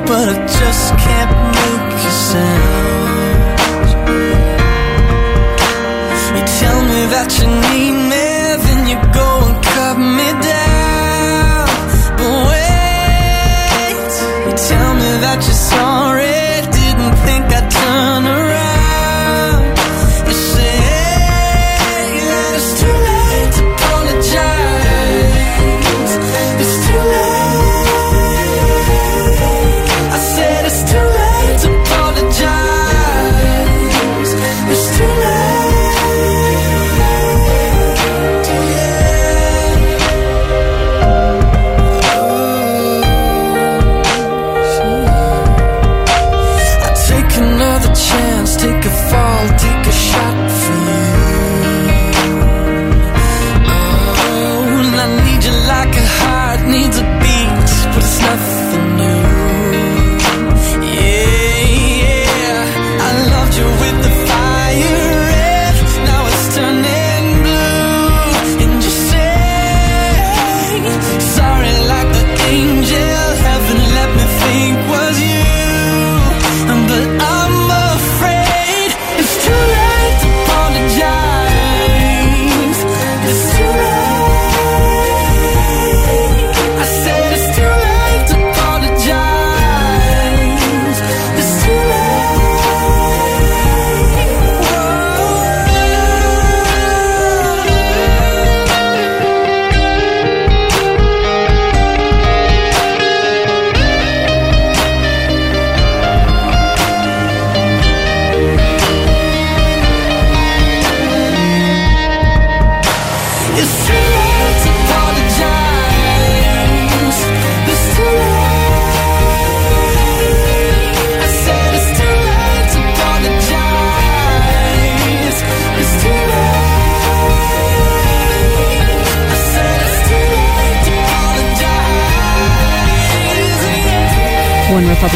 [0.06, 1.25] But I just can't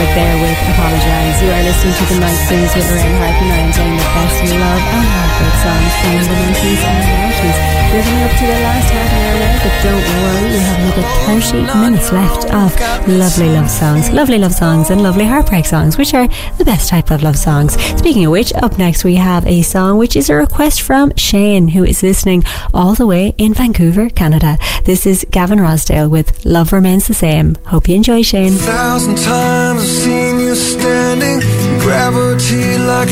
[0.00, 0.08] apologize.
[0.08, 1.42] One there with Apologise.
[1.42, 4.36] You are listening to the Night Cruise with Lorraine Harton I am playing the best
[4.40, 7.58] you love and heartbreak songs from the 90s and the 90s.
[7.90, 11.40] We're coming up to the last half an hour but don't worry, we have another
[11.40, 12.74] 30 minutes left of
[13.06, 17.10] lovely love songs, lovely love songs and lovely heartbreak songs, which are the best type
[17.10, 17.78] of love songs.
[17.98, 21.68] Speaking of which, up next we have a song which is a request from Shane,
[21.68, 22.42] who is listening
[22.72, 24.56] all the way in Vancouver, Canada.
[24.84, 27.56] This is Gavin Rossdale with Love Remains the Same.
[27.66, 28.52] Hope you enjoy, Shane.
[28.52, 31.40] thousand times I've seen you standing
[31.80, 33.08] Gravity like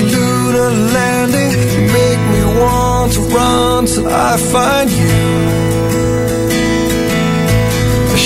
[0.97, 5.98] landing You make me want to run till I find you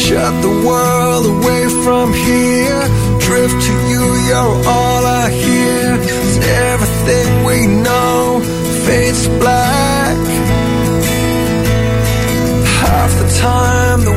[0.08, 2.82] shut the world away from here
[3.26, 5.86] Drift to you, you're all I hear.
[5.98, 6.38] 'Cause
[6.72, 8.40] everything we know
[8.84, 10.16] fades black
[12.80, 14.16] Half the time the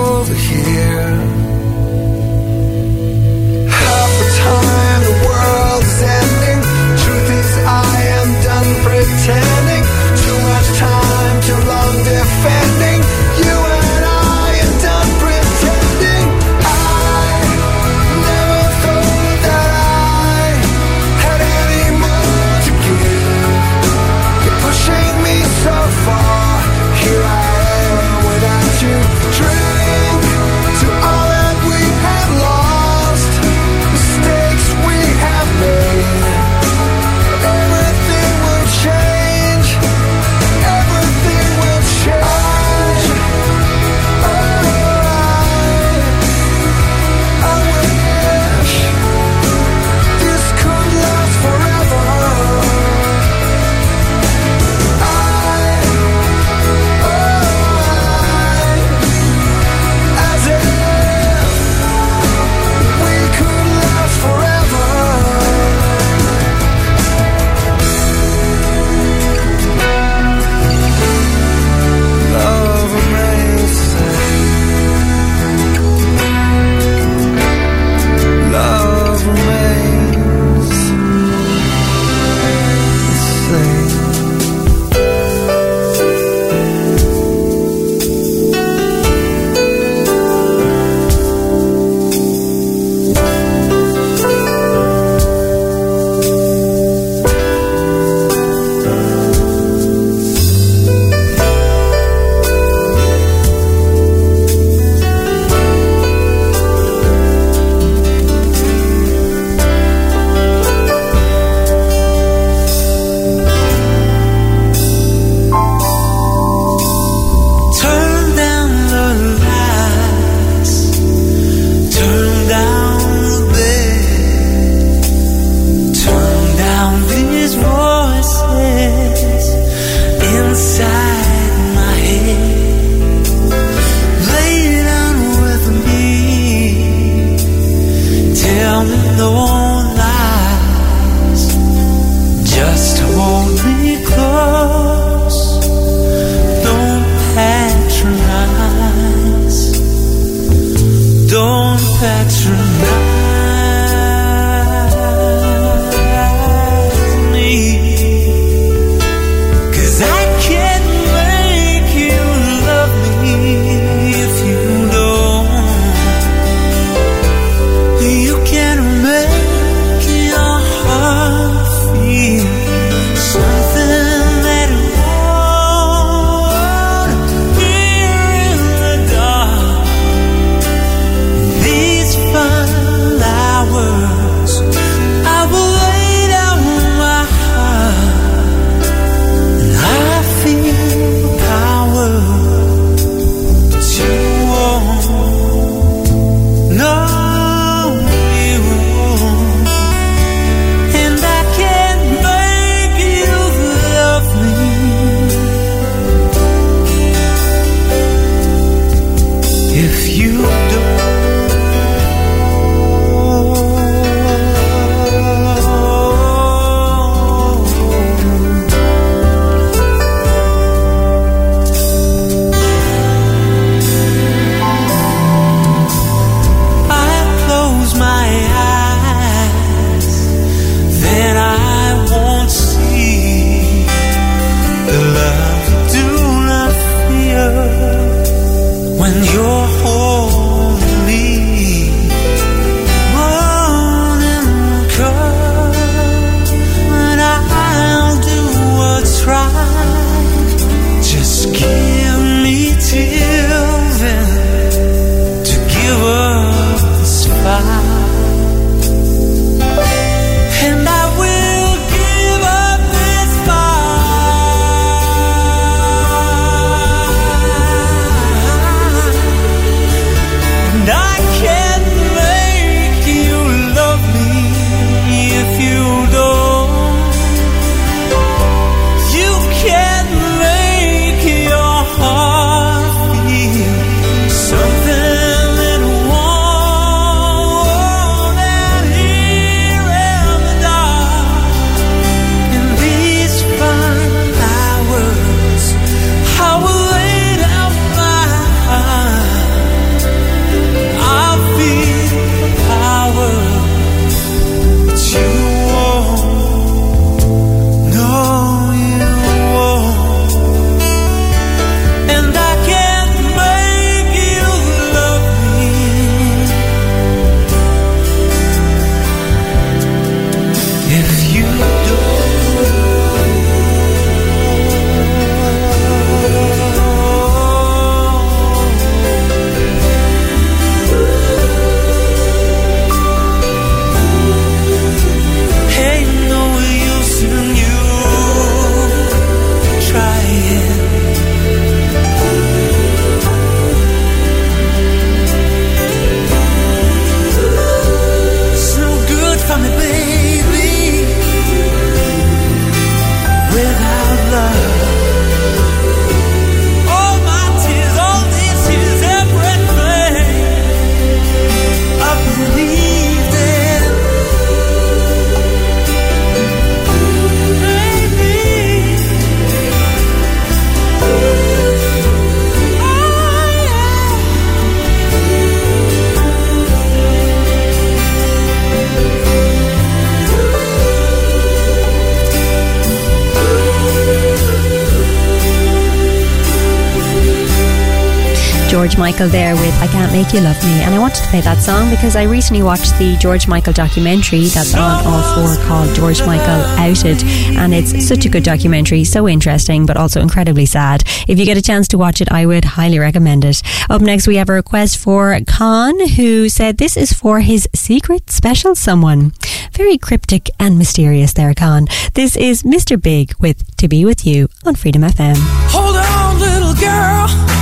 [389.11, 390.83] Michael there with I Can't Make You Love Me.
[390.83, 394.45] And I wanted to play that song because I recently watched the George Michael documentary
[394.45, 397.21] that's on All 4 called George Michael Outed.
[397.57, 401.03] And it's such a good documentary, so interesting, but also incredibly sad.
[401.27, 403.61] If you get a chance to watch it, I would highly recommend it.
[403.89, 408.31] Up next, we have a request for Khan, who said this is for his secret
[408.31, 409.33] special someone.
[409.73, 411.87] Very cryptic and mysterious there, Khan.
[412.13, 413.01] This is Mr.
[413.01, 415.35] Big with To Be With You on Freedom FM.
[415.67, 417.60] Hold on, little girl.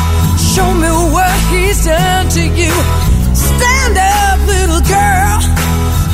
[0.55, 2.73] Show me what he's done to you.
[3.35, 5.37] Stand up, little girl.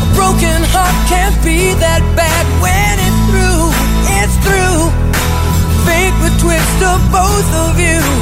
[0.03, 3.71] A broken heart can't be that bad when it's through.
[4.19, 4.91] It's through.
[5.87, 8.14] Fate would twist of both of you.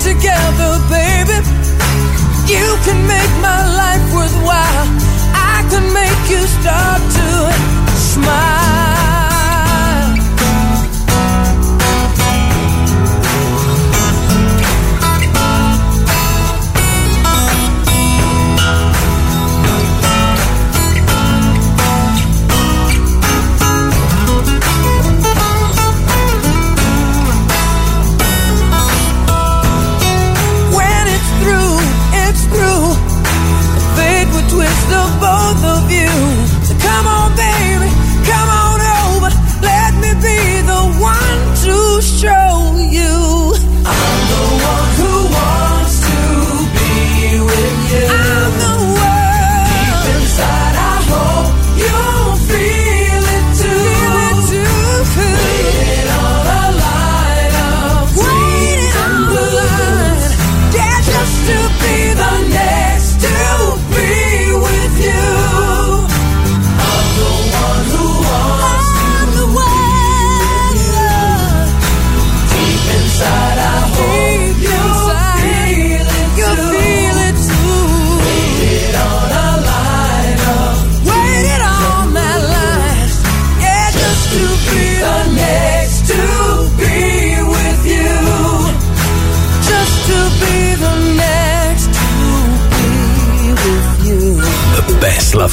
[0.00, 1.36] Together, baby?
[2.48, 4.86] You can make my life worthwhile.
[5.34, 8.59] I can make you start to smile.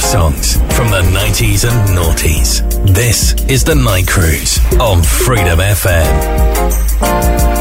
[0.08, 2.62] Songs from the 90s and noughties.
[2.94, 7.57] This is The Night Cruise on Freedom FM.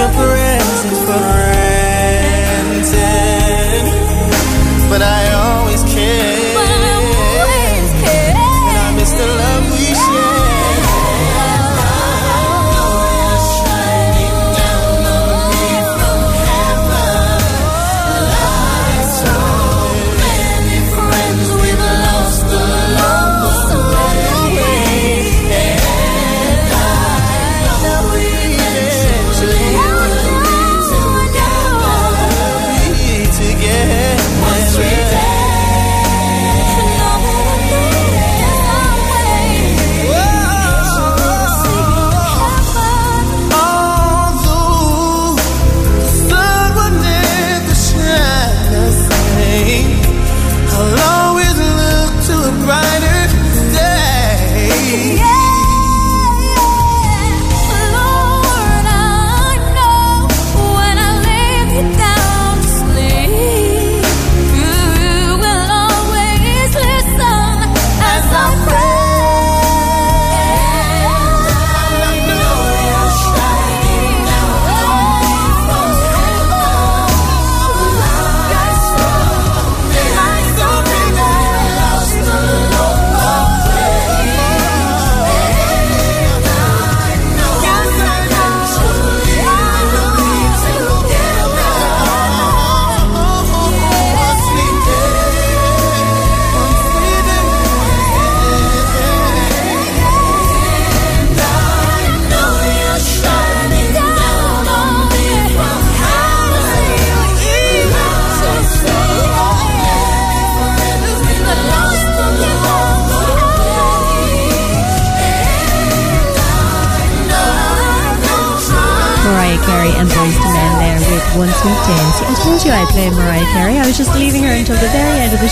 [0.00, 0.29] Your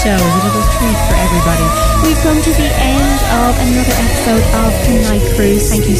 [0.09, 0.48] show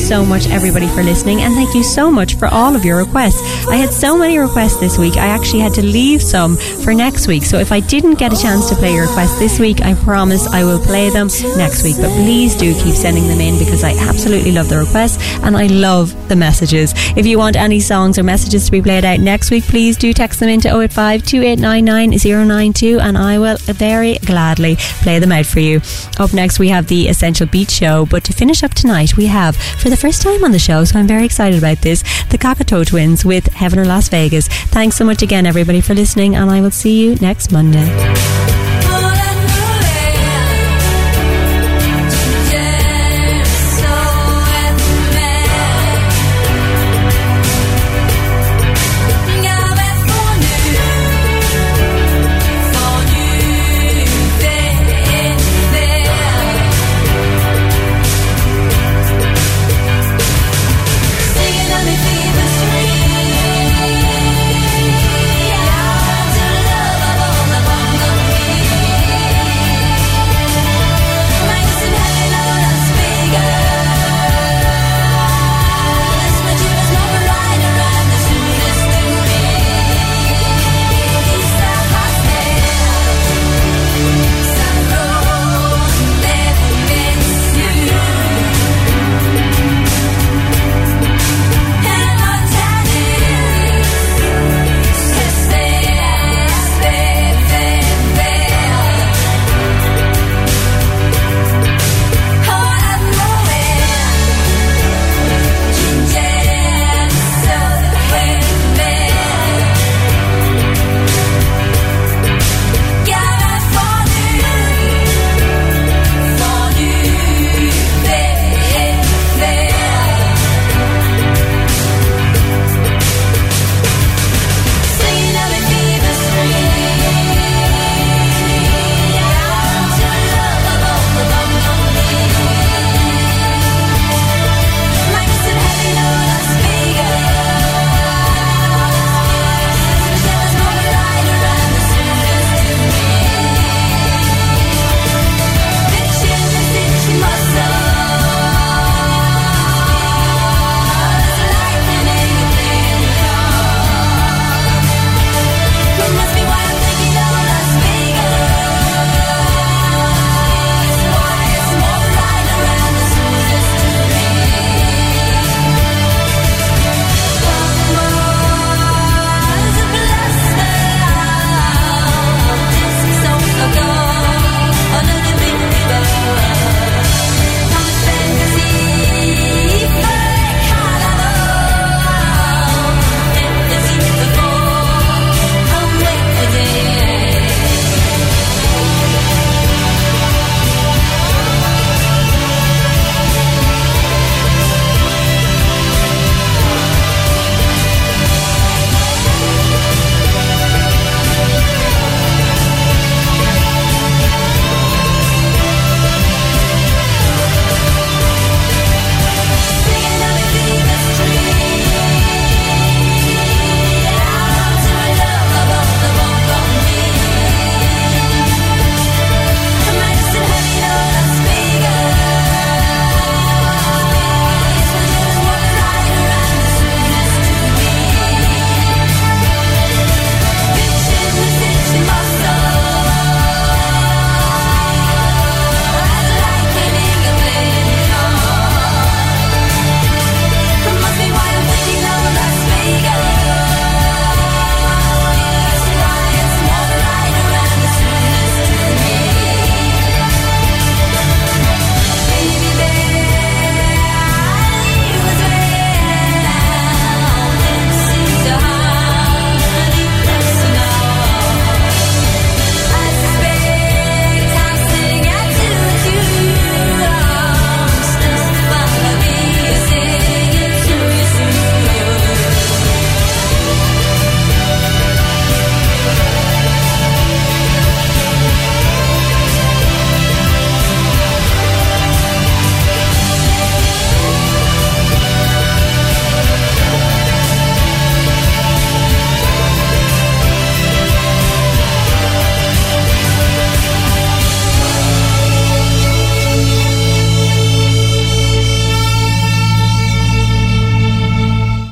[0.09, 3.43] so much, everybody, for listening, and thank you so much for all of your requests.
[3.69, 7.29] I had so many requests this week, I actually had to leave some for next
[7.29, 7.43] week.
[7.43, 10.47] So if I didn't get a chance to play your requests this week, I promise
[10.47, 11.29] I will play them
[11.59, 11.97] next week.
[11.97, 15.67] But please do keep sending them in because I absolutely love the requests and I
[15.67, 16.95] love the messages.
[17.15, 20.15] If you want any songs or messages to be played out next week, please do
[20.15, 25.61] text them into 085 2899 092 and I will very gladly play them out for
[25.61, 25.83] you.
[26.19, 28.07] Up next, we have the Essential Beat Show.
[28.07, 30.99] But to finish up tonight, we have, for the first time on the show, so
[30.99, 34.47] I'm very excited about this, the Cocteau Twins with Heaven or Las Vegas.
[34.49, 38.48] Thanks so much again, everybody, for listening, and I will see you next Monday.